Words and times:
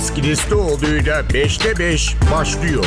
Deniz 0.00 0.14
Kilislioğlu'yla 0.14 1.20
5'te 1.20 1.78
5 1.78 2.16
başlıyor. 2.32 2.84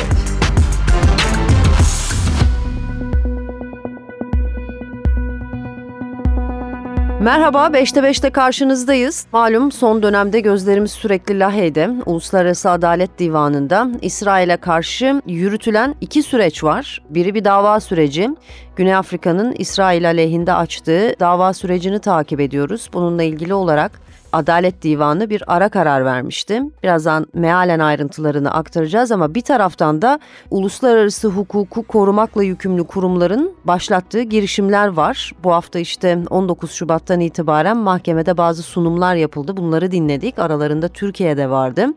Merhaba, 7.21 7.67
5'te 7.67 7.99
5'te 7.99 8.29
karşınızdayız. 8.29 9.25
Malum 9.31 9.71
son 9.71 10.03
dönemde 10.03 10.39
gözlerimiz 10.39 10.91
sürekli 10.91 11.39
Lahey'de, 11.39 11.89
Uluslararası 12.05 12.69
Adalet 12.69 13.19
Divanı'nda 13.19 13.89
İsrail'e 14.01 14.57
karşı 14.57 15.21
yürütülen 15.27 15.95
iki 16.01 16.23
süreç 16.23 16.63
var. 16.63 17.01
Biri 17.09 17.35
bir 17.35 17.45
dava 17.45 17.79
süreci. 17.79 18.29
Güney 18.75 18.95
Afrika'nın 18.95 19.55
İsrail 19.57 20.07
aleyhinde 20.07 20.53
açtığı 20.53 21.15
dava 21.19 21.53
sürecini 21.53 21.99
takip 21.99 22.39
ediyoruz. 22.39 22.89
Bununla 22.93 23.23
ilgili 23.23 23.53
olarak 23.53 23.91
Adalet 24.33 24.81
Divanı 24.81 25.29
bir 25.29 25.43
ara 25.47 25.69
karar 25.69 26.05
vermişti. 26.05 26.61
Birazdan 26.83 27.27
mealen 27.33 27.79
ayrıntılarını 27.79 28.53
aktaracağız 28.53 29.11
ama 29.11 29.35
bir 29.35 29.41
taraftan 29.41 30.01
da 30.01 30.19
uluslararası 30.51 31.27
hukuku 31.27 31.83
korumakla 31.83 32.43
yükümlü 32.43 32.83
kurumların 32.83 33.55
başlattığı 33.65 34.21
girişimler 34.21 34.87
var. 34.87 35.31
Bu 35.43 35.53
hafta 35.53 35.79
işte 35.79 36.19
19 36.29 36.71
Şubat'tan 36.71 37.19
itibaren 37.19 37.77
mahkemede 37.77 38.37
bazı 38.37 38.63
sunumlar 38.63 39.15
yapıldı. 39.15 39.57
Bunları 39.57 39.91
dinledik. 39.91 40.39
Aralarında 40.39 40.87
Türkiye'de 40.87 41.49
vardı. 41.49 41.87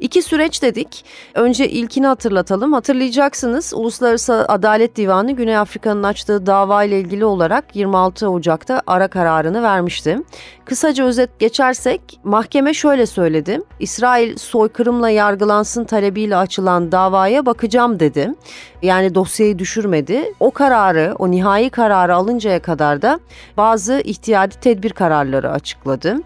İki 0.00 0.22
süreç 0.22 0.62
dedik. 0.62 1.04
Önce 1.34 1.68
ilkini 1.68 2.06
hatırlatalım. 2.06 2.72
Hatırlayacaksınız 2.72 3.72
Uluslararası 3.74 4.44
Adalet 4.48 4.96
Divanı 4.96 5.32
Güney 5.32 5.56
Afrika'nın 5.56 6.02
açtığı 6.02 6.46
dava 6.46 6.84
ile 6.84 7.00
ilgili 7.00 7.24
olarak 7.24 7.76
26 7.76 8.28
Ocak'ta 8.28 8.82
ara 8.86 9.08
kararını 9.08 9.62
vermişti. 9.62 10.18
Kısaca 10.64 11.04
özet 11.04 11.38
geçersek 11.38 12.20
mahkeme 12.24 12.74
şöyle 12.74 13.06
söyledi. 13.06 13.60
İsrail 13.80 14.36
soykırımla 14.36 15.10
yargılansın 15.10 15.84
talebiyle 15.84 16.36
açılan 16.36 16.92
davaya 16.92 17.46
bakacağım 17.46 18.00
dedi. 18.00 18.34
Yani 18.82 19.14
dosyayı 19.14 19.58
düşürmedi. 19.58 20.34
O 20.40 20.50
kararı, 20.50 21.14
o 21.18 21.30
nihai 21.30 21.70
kararı 21.70 22.14
alıncaya 22.14 22.62
kadar 22.62 23.02
da 23.02 23.20
bazı 23.56 24.00
ihtiyadi 24.04 24.54
tedbir 24.60 24.90
kararları 24.90 25.50
açıkladı. 25.50 26.16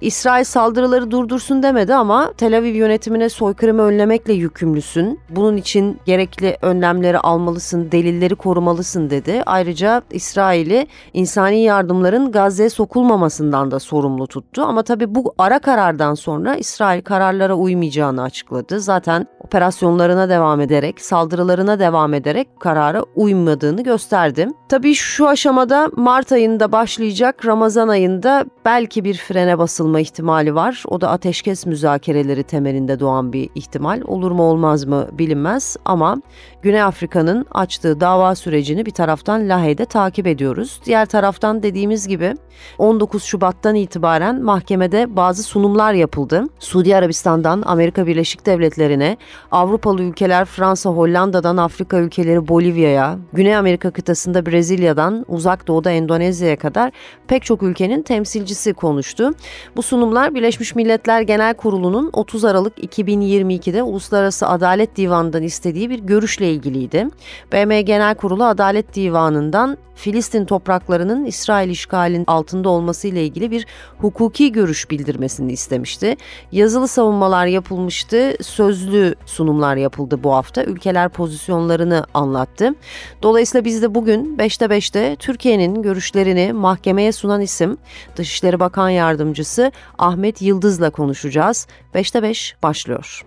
İsrail 0.00 0.44
saldırıları 0.44 1.10
durdursun 1.10 1.62
demedi 1.62 1.94
ama 1.94 2.32
Tel 2.32 2.58
Aviv 2.58 2.74
yönetimine 2.74 3.28
soykırımı 3.28 3.82
önlemekle 3.82 4.32
yükümlüsün. 4.32 5.20
Bunun 5.30 5.56
için 5.56 6.00
gerekli 6.04 6.56
önlemleri 6.62 7.18
almalısın, 7.18 7.92
delilleri 7.92 8.34
korumalısın 8.34 9.10
dedi. 9.10 9.42
Ayrıca 9.46 10.02
İsrail'i 10.10 10.86
insani 11.12 11.62
yardımların 11.62 12.32
Gazze'ye 12.32 12.70
sokulmamasından 12.70 13.70
da 13.70 13.80
sorumlu 13.80 14.26
tuttu. 14.26 14.62
Ama 14.62 14.82
tabii 14.82 15.14
bu 15.14 15.34
ara 15.38 15.58
karardan 15.58 16.14
sonra 16.14 16.54
İsrail 16.54 17.02
kararlara 17.02 17.54
uymayacağını 17.54 18.22
açıkladı. 18.22 18.80
Zaten 18.80 19.26
operasyonlarına 19.40 20.28
devam 20.28 20.60
ederek, 20.60 21.00
saldırılarına 21.00 21.78
devam 21.78 22.03
ederek 22.12 22.60
karara 22.60 23.02
uymadığını 23.02 23.82
gösterdi. 23.82 24.48
Tabii 24.74 24.94
şu 24.94 25.28
aşamada 25.28 25.90
Mart 25.96 26.32
ayında 26.32 26.72
başlayacak 26.72 27.46
Ramazan 27.46 27.88
ayında 27.88 28.44
belki 28.64 29.04
bir 29.04 29.14
frene 29.14 29.58
basılma 29.58 30.00
ihtimali 30.00 30.54
var. 30.54 30.82
O 30.86 31.00
da 31.00 31.10
ateşkes 31.10 31.66
müzakereleri 31.66 32.42
temelinde 32.42 33.00
doğan 33.00 33.32
bir 33.32 33.50
ihtimal. 33.54 34.02
Olur 34.06 34.30
mu 34.30 34.42
olmaz 34.42 34.84
mı 34.84 35.08
bilinmez 35.12 35.76
ama 35.84 36.22
Güney 36.62 36.82
Afrika'nın 36.82 37.46
açtığı 37.50 38.00
dava 38.00 38.34
sürecini 38.34 38.86
bir 38.86 38.90
taraftan 38.90 39.48
Lahey'de 39.48 39.84
takip 39.84 40.26
ediyoruz. 40.26 40.80
Diğer 40.86 41.06
taraftan 41.06 41.62
dediğimiz 41.62 42.08
gibi 42.08 42.34
19 42.78 43.22
Şubat'tan 43.22 43.74
itibaren 43.74 44.42
mahkemede 44.42 45.16
bazı 45.16 45.42
sunumlar 45.42 45.92
yapıldı. 45.92 46.44
Suudi 46.58 46.96
Arabistan'dan 46.96 47.62
Amerika 47.66 48.06
Birleşik 48.06 48.46
Devletleri'ne, 48.46 49.16
Avrupalı 49.50 50.02
ülkeler 50.02 50.44
Fransa, 50.44 50.90
Hollanda'dan 50.90 51.56
Afrika 51.56 51.98
ülkeleri 51.98 52.48
Bolivya'ya, 52.48 53.18
Güney 53.32 53.56
Amerika 53.56 53.90
kıtasında 53.90 54.46
Brezilya'dan 54.64 55.24
Uzak 55.28 55.68
Doğu'da 55.68 55.90
Endonezya'ya 55.90 56.56
kadar 56.56 56.92
pek 57.28 57.44
çok 57.44 57.62
ülkenin 57.62 58.02
temsilcisi 58.02 58.74
konuştu. 58.74 59.30
Bu 59.76 59.82
sunumlar 59.82 60.34
Birleşmiş 60.34 60.74
Milletler 60.74 61.20
Genel 61.20 61.54
Kurulu'nun 61.54 62.10
30 62.12 62.44
Aralık 62.44 62.78
2022'de 62.78 63.82
Uluslararası 63.82 64.48
Adalet 64.48 64.96
Divanı'ndan 64.96 65.42
istediği 65.42 65.90
bir 65.90 65.98
görüşle 65.98 66.50
ilgiliydi. 66.52 67.08
BM 67.52 67.82
Genel 67.82 68.14
Kurulu 68.14 68.44
Adalet 68.44 68.94
Divanı'ndan 68.94 69.78
Filistin 69.94 70.44
topraklarının 70.44 71.24
İsrail 71.24 71.70
işgalinin 71.70 72.24
altında 72.26 72.68
olması 72.68 73.08
ile 73.08 73.24
ilgili 73.24 73.50
bir 73.50 73.66
hukuki 73.98 74.52
görüş 74.52 74.90
bildirmesini 74.90 75.52
istemişti. 75.52 76.16
Yazılı 76.52 76.88
savunmalar 76.88 77.46
yapılmıştı, 77.46 78.36
sözlü 78.42 79.14
sunumlar 79.26 79.76
yapıldı 79.76 80.24
bu 80.24 80.34
hafta. 80.34 80.64
Ülkeler 80.64 81.08
pozisyonlarını 81.08 82.06
anlattı. 82.14 82.74
Dolayısıyla 83.22 83.64
biz 83.64 83.82
de 83.82 83.94
bugün 83.94 84.38
5'te 84.44 84.64
5'te 84.64 85.16
Türkiye'nin 85.16 85.82
görüşlerini 85.82 86.52
mahkemeye 86.52 87.12
sunan 87.12 87.40
isim 87.40 87.78
Dışişleri 88.16 88.60
Bakan 88.60 88.88
Yardımcısı 88.88 89.72
Ahmet 89.98 90.42
Yıldız'la 90.42 90.90
konuşacağız. 90.90 91.66
5'te 91.94 92.22
5 92.22 92.56
başlıyor. 92.62 93.24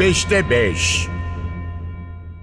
5'te 0.00 0.50
5 0.50 1.11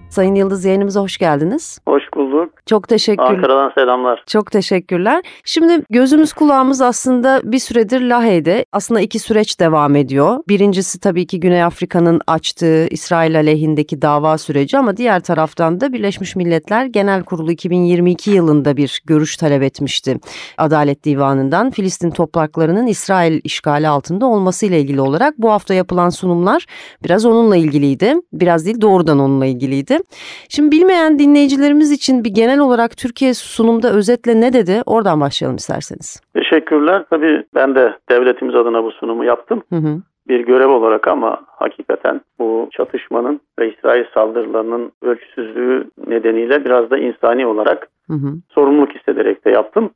Sayın 0.09 0.35
Yıldız 0.35 0.65
yayınımıza 0.65 1.01
hoş 1.01 1.17
geldiniz. 1.17 1.79
Hoş 1.87 2.03
bulduk. 2.15 2.53
Çok 2.65 2.87
teşekkürler. 2.87 3.29
Ankara'dan 3.29 3.71
selamlar. 3.75 4.23
Çok 4.27 4.51
teşekkürler. 4.51 5.23
Şimdi 5.43 5.83
gözümüz 5.89 6.33
kulağımız 6.33 6.81
aslında 6.81 7.41
bir 7.43 7.59
süredir 7.59 8.01
Lahey'de. 8.01 8.65
Aslında 8.71 9.01
iki 9.01 9.19
süreç 9.19 9.59
devam 9.59 9.95
ediyor. 9.95 10.39
Birincisi 10.47 10.99
tabii 10.99 11.27
ki 11.27 11.39
Güney 11.39 11.63
Afrika'nın 11.63 12.21
açtığı 12.27 12.87
İsrail 12.87 13.37
aleyhindeki 13.37 14.01
dava 14.01 14.37
süreci 14.37 14.77
ama 14.77 14.97
diğer 14.97 15.19
taraftan 15.19 15.81
da 15.81 15.93
Birleşmiş 15.93 16.35
Milletler 16.35 16.85
Genel 16.85 17.23
Kurulu 17.23 17.51
2022 17.51 18.31
yılında 18.31 18.77
bir 18.77 19.01
görüş 19.05 19.37
talep 19.37 19.63
etmişti. 19.63 20.17
Adalet 20.57 21.03
Divanı'ndan 21.03 21.71
Filistin 21.71 22.11
topraklarının 22.11 22.87
İsrail 22.87 23.41
işgali 23.43 23.87
altında 23.87 24.25
olması 24.25 24.65
ile 24.65 24.81
ilgili 24.81 25.01
olarak 25.01 25.37
bu 25.37 25.51
hafta 25.51 25.73
yapılan 25.73 26.09
sunumlar 26.09 26.65
biraz 27.03 27.25
onunla 27.25 27.55
ilgiliydi. 27.55 28.15
Biraz 28.33 28.65
değil 28.65 28.81
doğrudan 28.81 29.19
onunla 29.19 29.45
ilgiliydi. 29.45 29.98
Şimdi 30.49 30.71
bilmeyen 30.71 31.19
dinleyicilerimiz 31.19 31.91
için 31.91 32.23
bir 32.23 32.29
genel 32.29 32.59
olarak 32.59 32.97
Türkiye 32.97 33.33
sunumda 33.33 33.93
özetle 33.93 34.41
ne 34.41 34.53
dedi? 34.53 34.81
Oradan 34.85 35.21
başlayalım 35.21 35.55
isterseniz. 35.55 36.21
Teşekkürler. 36.33 37.05
Tabii 37.09 37.43
ben 37.55 37.75
de 37.75 37.93
devletimiz 38.09 38.55
adına 38.55 38.83
bu 38.83 38.91
sunumu 38.91 39.25
yaptım. 39.25 39.63
Hı 39.69 39.75
hı. 39.75 40.01
Bir 40.27 40.39
görev 40.39 40.69
olarak 40.69 41.07
ama 41.07 41.41
hakikaten 41.47 42.21
bu 42.39 42.69
çatışmanın 42.71 43.41
ve 43.59 43.73
İsrail 43.73 44.03
saldırılarının 44.13 44.91
ölçüsüzlüğü 45.01 45.83
nedeniyle 46.07 46.65
biraz 46.65 46.89
da 46.89 46.97
insani 46.97 47.45
olarak 47.45 47.87
Hı 48.07 48.13
hı. 48.13 48.33
sorumluluk 48.49 48.95
hissederek 48.95 49.45
de 49.45 49.49
yaptım. 49.49 49.89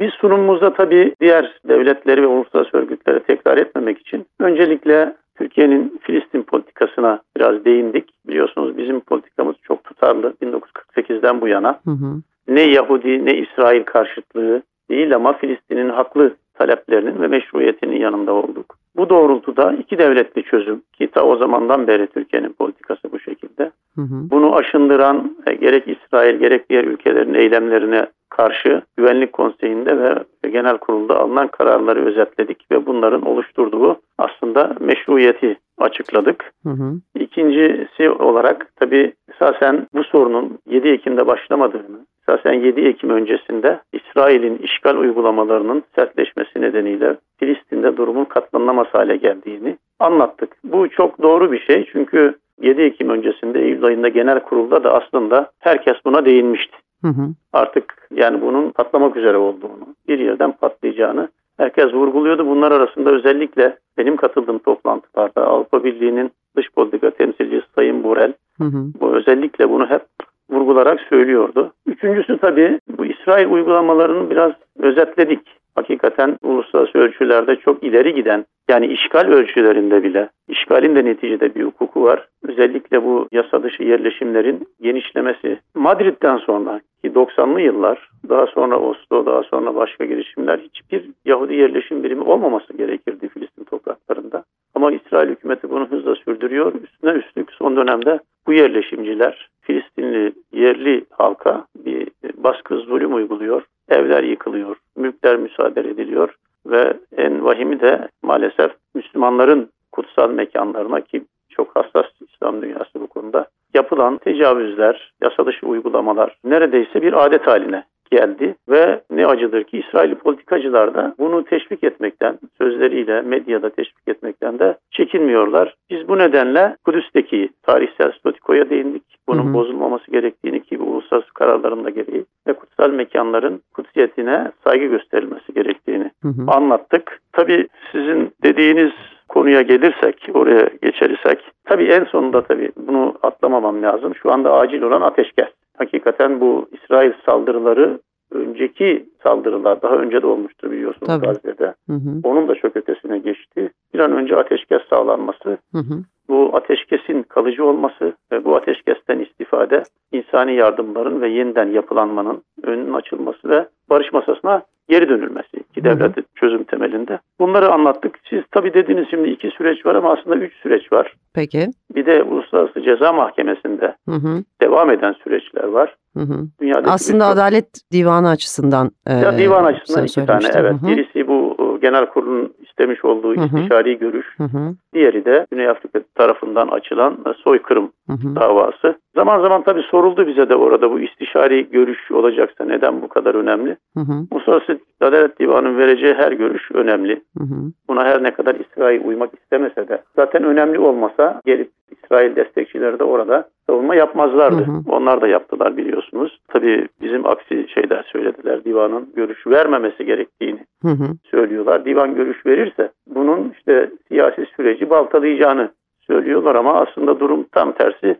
Biz 0.00 0.10
sunumumuzda 0.10 0.74
tabii 0.74 1.14
diğer 1.20 1.60
devletleri 1.68 2.22
ve 2.22 2.26
uluslararası 2.26 2.76
örgütleri 2.76 3.20
tekrar 3.20 3.56
etmemek 3.56 3.98
için 3.98 4.26
öncelikle 4.40 5.16
Türkiye'nin 5.38 6.00
Filistin 6.02 6.42
politikasına 6.42 7.20
biraz 7.36 7.64
değindik. 7.64 8.10
Biliyorsunuz 8.28 8.78
bizim 8.78 9.00
politikamız 9.00 9.56
çok 9.62 9.84
tutarlı 9.84 10.34
1948'den 10.42 11.40
bu 11.40 11.48
yana. 11.48 11.80
Hı 11.84 11.90
hı. 11.90 12.22
Ne 12.48 12.60
Yahudi 12.60 13.24
ne 13.24 13.36
İsrail 13.36 13.84
karşıtlığı 13.84 14.62
değil 14.90 15.14
ama 15.14 15.32
Filistin'in 15.32 15.88
haklı 15.88 16.36
taleplerinin 16.58 17.22
ve 17.22 17.26
meşruiyetinin 17.28 17.96
yanında 17.96 18.32
olduk. 18.32 18.76
Bu 18.96 19.10
doğrultuda 19.10 19.72
iki 19.72 19.98
devletli 19.98 20.42
çözüm 20.42 20.82
ki 20.92 21.06
ta 21.06 21.22
o 21.24 21.36
zamandan 21.36 21.86
beri 21.86 22.06
Türkiye'nin 22.06 22.52
politikası 22.52 23.12
bu 23.12 23.20
şekilde. 23.20 23.70
Hı 23.94 24.02
hı. 24.02 24.30
Bunu 24.30 24.56
aşındıran 24.56 25.36
e, 25.46 25.54
gerek 25.54 25.88
İsrail 25.88 26.36
gerek 26.36 26.70
diğer 26.70 26.84
ülkelerin 26.84 27.34
eylemlerine 27.34 28.06
karşı 28.28 28.82
Güvenlik 28.96 29.32
Konseyi'nde 29.32 29.98
ve 29.98 30.24
Genel 30.50 30.78
Kurul'da 30.78 31.18
alınan 31.18 31.48
kararları 31.48 32.06
özetledik 32.06 32.70
ve 32.70 32.86
bunların 32.86 33.22
oluşturduğu 33.22 34.00
aslında 34.18 34.76
meşruiyeti 34.80 35.56
açıkladık. 35.78 36.52
Hı 36.62 36.70
hı. 36.70 36.92
İkincisi 37.14 38.10
olarak 38.10 38.72
tabii 38.76 39.12
esasen 39.34 39.86
bu 39.94 40.04
sorunun 40.04 40.58
7 40.66 40.88
Ekim'de 40.88 41.26
başlamadığını, 41.26 42.06
esasen 42.28 42.52
7 42.52 42.80
Ekim 42.80 43.10
öncesinde 43.10 43.80
İsrail'in 43.92 44.58
işgal 44.58 44.96
uygulamalarının 44.96 45.82
sertleşmesi 45.94 46.60
nedeniyle 46.60 47.16
Filistin'de 47.36 47.96
durumun 47.96 48.24
katlanamaz 48.24 48.86
hale 48.92 49.16
geldiğini 49.16 49.76
anlattık. 49.98 50.56
Bu 50.64 50.88
çok 50.88 51.22
doğru 51.22 51.52
bir 51.52 51.60
şey 51.60 51.88
çünkü 51.92 52.34
7 52.62 52.82
Ekim 52.82 53.10
öncesinde 53.10 53.60
Eylül 53.60 53.84
ayında 53.84 54.08
genel 54.08 54.40
kurulda 54.40 54.84
da 54.84 54.94
aslında 54.94 55.50
herkes 55.58 55.94
buna 56.04 56.24
değinmişti. 56.24 56.76
Hı 57.02 57.08
hı. 57.08 57.22
Artık 57.52 58.08
yani 58.14 58.40
bunun 58.42 58.70
patlamak 58.70 59.16
üzere 59.16 59.36
olduğunu, 59.36 59.94
bir 60.08 60.18
yerden 60.18 60.52
patlayacağını 60.52 61.28
herkes 61.56 61.94
vurguluyordu. 61.94 62.46
Bunlar 62.46 62.72
arasında 62.72 63.10
özellikle 63.10 63.76
benim 63.98 64.16
katıldığım 64.16 64.58
toplantılarda 64.58 65.46
Avrupa 65.46 65.84
Birliği'nin 65.84 66.30
dış 66.56 66.70
politika 66.76 67.10
temsilcisi 67.10 67.66
Sayın 67.74 68.04
Borel 68.04 68.32
Hı 68.58 68.64
hı. 68.64 68.86
bu 69.00 69.16
özellikle 69.16 69.70
bunu 69.70 69.86
hep 69.86 70.02
vurgularak 70.50 71.00
söylüyordu. 71.00 71.72
Üçüncüsü 71.86 72.38
tabii 72.38 72.80
bu 72.98 73.06
İsrail 73.06 73.50
uygulamalarını 73.50 74.30
biraz 74.30 74.52
özetledik. 74.78 75.40
Hakikaten 75.74 76.38
uluslararası 76.42 76.98
ölçülerde 76.98 77.56
çok 77.56 77.82
ileri 77.82 78.14
giden 78.14 78.44
yani 78.68 78.86
işgal 78.86 79.26
ölçülerinde 79.26 80.02
bile 80.02 80.28
işgalin 80.48 80.96
de 80.96 81.04
neticede 81.04 81.54
bir 81.54 81.64
hukuku 81.64 82.02
var. 82.02 82.28
Özellikle 82.42 83.04
bu 83.04 83.28
yasa 83.32 83.62
dışı 83.62 83.82
yerleşimlerin 83.82 84.68
genişlemesi. 84.80 85.58
Madrid'den 85.74 86.36
sonra 86.36 86.80
ki 87.04 87.10
90'lı 87.10 87.60
yıllar 87.60 88.10
daha 88.28 88.46
sonra 88.46 88.78
Oslo 88.80 89.26
daha 89.26 89.42
sonra 89.42 89.74
başka 89.74 90.04
girişimler 90.04 90.58
hiçbir 90.58 91.04
Yahudi 91.24 91.54
yerleşim 91.54 92.02
birimi 92.04 92.22
olmaması 92.22 92.76
gerekirdi 92.76 93.28
Filistin 93.28 93.64
topraklarında. 93.64 94.44
Ama 94.78 94.92
İsrail 94.92 95.28
hükümeti 95.28 95.70
bunu 95.70 95.86
hızla 95.90 96.14
sürdürüyor. 96.14 96.72
Üstüne 96.82 97.10
üstlük 97.10 97.52
son 97.52 97.76
dönemde 97.76 98.20
bu 98.46 98.52
yerleşimciler 98.52 99.48
Filistinli 99.60 100.32
yerli 100.52 101.04
halka 101.10 101.66
bir 101.76 102.08
baskı 102.36 102.76
zulüm 102.76 103.14
uyguluyor. 103.14 103.62
Evler 103.88 104.22
yıkılıyor, 104.22 104.76
mülkler 104.96 105.36
müsaade 105.36 105.80
ediliyor 105.80 106.34
ve 106.66 106.96
en 107.16 107.44
vahimi 107.44 107.80
de 107.80 108.08
maalesef 108.22 108.70
Müslümanların 108.94 109.70
kutsal 109.92 110.30
mekanlarına 110.30 111.00
ki 111.00 111.24
çok 111.48 111.76
hassas 111.76 112.06
İslam 112.20 112.62
dünyası 112.62 113.00
bu 113.00 113.06
konuda 113.06 113.46
yapılan 113.74 114.18
tecavüzler, 114.18 115.12
yasa 115.22 115.46
dışı 115.46 115.66
uygulamalar 115.66 116.36
neredeyse 116.44 117.02
bir 117.02 117.26
adet 117.26 117.46
haline 117.46 117.84
geldi 118.10 118.54
ve 118.68 119.00
ne 119.10 119.26
acıdır 119.26 119.64
ki 119.64 119.78
İsrail 119.78 120.14
politikacılar 120.14 120.94
da 120.94 121.14
bunu 121.18 121.44
teşvik 121.44 121.84
etmekten, 121.84 122.38
sözleriyle 122.58 123.22
medyada 123.22 123.70
teşvik 123.70 124.08
etmekten 124.08 124.58
de 124.58 124.76
çekinmiyorlar. 124.90 125.74
Biz 125.90 126.08
bu 126.08 126.18
nedenle 126.18 126.76
Kudüs'teki 126.84 127.48
tarihsel 127.62 128.12
statikoya 128.12 128.70
değindik. 128.70 129.02
Bunun 129.28 129.44
hı 129.44 129.48
hı. 129.48 129.54
bozulmaması 129.54 130.10
gerektiğini 130.10 130.62
ki 130.62 130.80
bu 130.80 130.84
uluslararası 130.84 131.34
kararların 131.34 131.84
da 131.84 131.90
gereği 131.90 132.24
ve 132.46 132.52
kutsal 132.52 132.90
mekanların 132.90 133.62
kutsiyetine 133.74 134.52
saygı 134.64 134.86
gösterilmesi 134.86 135.54
gerektiğini 135.54 136.10
hı 136.22 136.28
hı. 136.28 136.44
anlattık. 136.46 137.20
Tabii 137.32 137.68
sizin 137.92 138.32
dediğiniz 138.42 138.92
konuya 139.28 139.62
gelirsek, 139.62 140.28
oraya 140.34 140.70
geçersek, 140.82 141.38
tabii 141.64 141.84
en 141.84 142.04
sonunda 142.04 142.42
tabii 142.42 142.70
bunu 142.76 143.14
atlamamam 143.22 143.82
lazım. 143.82 144.14
Şu 144.14 144.32
anda 144.32 144.52
acil 144.52 144.82
olan 144.82 145.00
ateşkes 145.00 145.48
hakikaten 145.78 146.40
bu 146.40 146.68
İsrail 146.72 147.12
saldırıları 147.26 148.00
önceki 148.30 149.08
saldırılar 149.22 149.82
daha 149.82 149.94
önce 149.94 150.22
de 150.22 150.26
olmuştu 150.26 150.70
biliyorsunuz 150.70 151.06
Tabii. 151.06 151.26
Gazze'de. 151.26 151.74
Hı 151.86 151.92
hı. 151.92 152.20
Onun 152.24 152.48
da 152.48 152.54
çok 152.54 152.76
ötesine 152.76 153.18
geçti. 153.18 153.70
Bir 153.94 153.98
an 153.98 154.12
önce 154.12 154.36
ateşkes 154.36 154.82
sağlanması, 154.90 155.58
hı 155.72 155.78
hı. 155.78 155.94
bu 156.28 156.50
ateşkesin 156.56 157.22
kalıcı 157.22 157.64
olması 157.64 158.12
ve 158.32 158.44
bu 158.44 158.56
ateşkesten 158.56 159.18
istifade 159.18 159.82
insani 160.12 160.54
yardımların 160.54 161.20
ve 161.20 161.28
yeniden 161.28 161.68
yapılanmanın 161.68 162.42
önünün 162.62 162.92
açılması 162.92 163.48
ve 163.48 163.66
barış 163.90 164.12
masasına 164.12 164.62
geri 164.88 165.08
dönülmesi 165.08 165.56
iki 165.70 165.84
devlet 165.84 166.34
çözüm 166.34 166.64
temelinde. 166.64 167.18
Bunları 167.40 167.72
anlattık. 167.72 168.18
Siz 168.30 168.42
tabii 168.50 168.74
dediniz 168.74 169.06
şimdi 169.10 169.28
iki 169.28 169.50
süreç 169.50 169.86
var 169.86 169.94
ama 169.94 170.12
aslında 170.12 170.36
üç 170.36 170.54
süreç 170.54 170.92
var. 170.92 171.14
Peki. 171.34 171.66
Bir 171.98 172.06
de 172.06 172.22
Uluslararası 172.22 172.82
Ceza 172.82 173.12
Mahkemesi'nde 173.12 173.94
hı 174.08 174.14
hı. 174.14 174.44
devam 174.62 174.90
eden 174.90 175.12
süreçler 175.12 175.64
var. 175.64 175.96
Hı 176.16 176.22
hı. 176.22 176.46
Dünyadaki 176.60 176.90
aslında 176.90 177.26
Adalet 177.26 177.92
Divanı 177.92 178.28
açısından. 178.28 178.90
Ya 179.08 179.38
divan 179.38 179.64
açısından 179.64 180.04
iki 180.04 180.26
tane 180.26 180.48
evet. 180.54 180.72
Hı 180.72 180.86
hı. 180.86 180.88
Birisi 180.88 181.28
bu 181.28 181.56
genel 181.82 182.06
kurulun 182.06 182.54
istemiş 182.68 183.04
olduğu 183.04 183.36
hı 183.36 183.40
hı. 183.40 183.44
istişari 183.44 183.98
görüş. 183.98 184.26
Hı 184.36 184.44
hı. 184.44 184.74
Diğeri 184.94 185.24
de 185.24 185.46
Güney 185.50 185.68
Afrika 185.68 186.00
tarafından 186.14 186.68
açılan 186.68 187.18
soykırım 187.44 187.92
hı 188.06 188.12
hı. 188.12 188.36
davası. 188.36 188.94
Zaman 189.14 189.40
zaman 189.40 189.62
tabii 189.62 189.82
soruldu 189.82 190.26
bize 190.26 190.48
de 190.48 190.56
orada 190.56 190.90
bu 190.90 191.00
istişari 191.00 191.70
görüş 191.70 192.10
olacaksa 192.10 192.64
neden 192.64 193.02
bu 193.02 193.08
kadar 193.08 193.34
önemli? 193.34 193.76
Hı 193.96 194.00
hı. 194.00 194.26
Uluslararası 194.30 194.78
Adalet 195.00 195.38
Divanı'nın 195.38 195.78
vereceği 195.78 196.14
her 196.14 196.32
görüş 196.32 196.70
önemli. 196.72 197.22
Hı 197.38 197.44
hı. 197.44 197.72
Buna 197.88 198.04
her 198.04 198.22
ne 198.22 198.30
kadar 198.30 198.54
İsrail 198.54 199.04
uymak 199.04 199.30
istemese 199.42 199.88
de 199.88 200.02
zaten 200.16 200.44
önemli 200.44 200.78
olmasa 200.78 201.40
gelip 201.46 201.70
İsrail 202.08 202.36
destekçileri 202.36 202.98
de 202.98 203.04
orada 203.04 203.48
savunma 203.66 203.94
yapmazlardı. 203.94 204.66
Hı 204.66 204.70
hı. 204.70 204.80
Onlar 204.88 205.20
da 205.20 205.28
yaptılar 205.28 205.76
biliyorsunuz. 205.76 206.38
Tabii 206.48 206.88
bizim 207.02 207.26
aksi 207.26 207.66
şeyler 207.74 208.02
söylediler. 208.12 208.64
Divanın 208.64 209.12
görüş 209.16 209.46
vermemesi 209.46 210.04
gerektiğini 210.04 210.60
hı 210.82 210.88
hı. 210.88 211.08
söylüyorlar. 211.30 211.84
Divan 211.84 212.14
görüş 212.14 212.46
verirse 212.46 212.90
bunun 213.06 213.52
işte 213.58 213.90
siyasi 214.08 214.46
süreci 214.56 214.90
baltalayacağını 214.90 215.72
söylüyorlar 216.06 216.54
ama 216.54 216.80
aslında 216.80 217.20
durum 217.20 217.46
tam 217.52 217.72
tersi. 217.72 218.16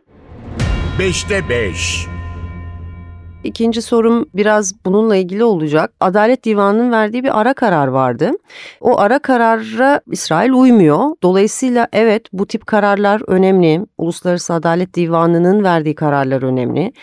5'te 0.99 1.49
5 1.49 2.18
İkinci 3.43 3.81
sorum 3.81 4.25
biraz 4.35 4.73
bununla 4.85 5.15
ilgili 5.15 5.43
olacak. 5.43 5.93
Adalet 5.99 6.43
Divanı'nın 6.45 6.91
verdiği 6.91 7.23
bir 7.23 7.39
ara 7.39 7.53
karar 7.53 7.87
vardı. 7.87 8.31
O 8.81 8.99
ara 8.99 9.19
karara 9.19 10.01
İsrail 10.11 10.51
uymuyor. 10.51 10.99
Dolayısıyla 11.23 11.87
evet 11.93 12.25
bu 12.33 12.45
tip 12.45 12.67
kararlar 12.67 13.21
önemli. 13.27 13.85
Uluslararası 13.97 14.53
Adalet 14.53 14.93
Divanı'nın 14.95 15.63
verdiği 15.63 15.95
kararlar 15.95 16.43
önemli. 16.43 16.93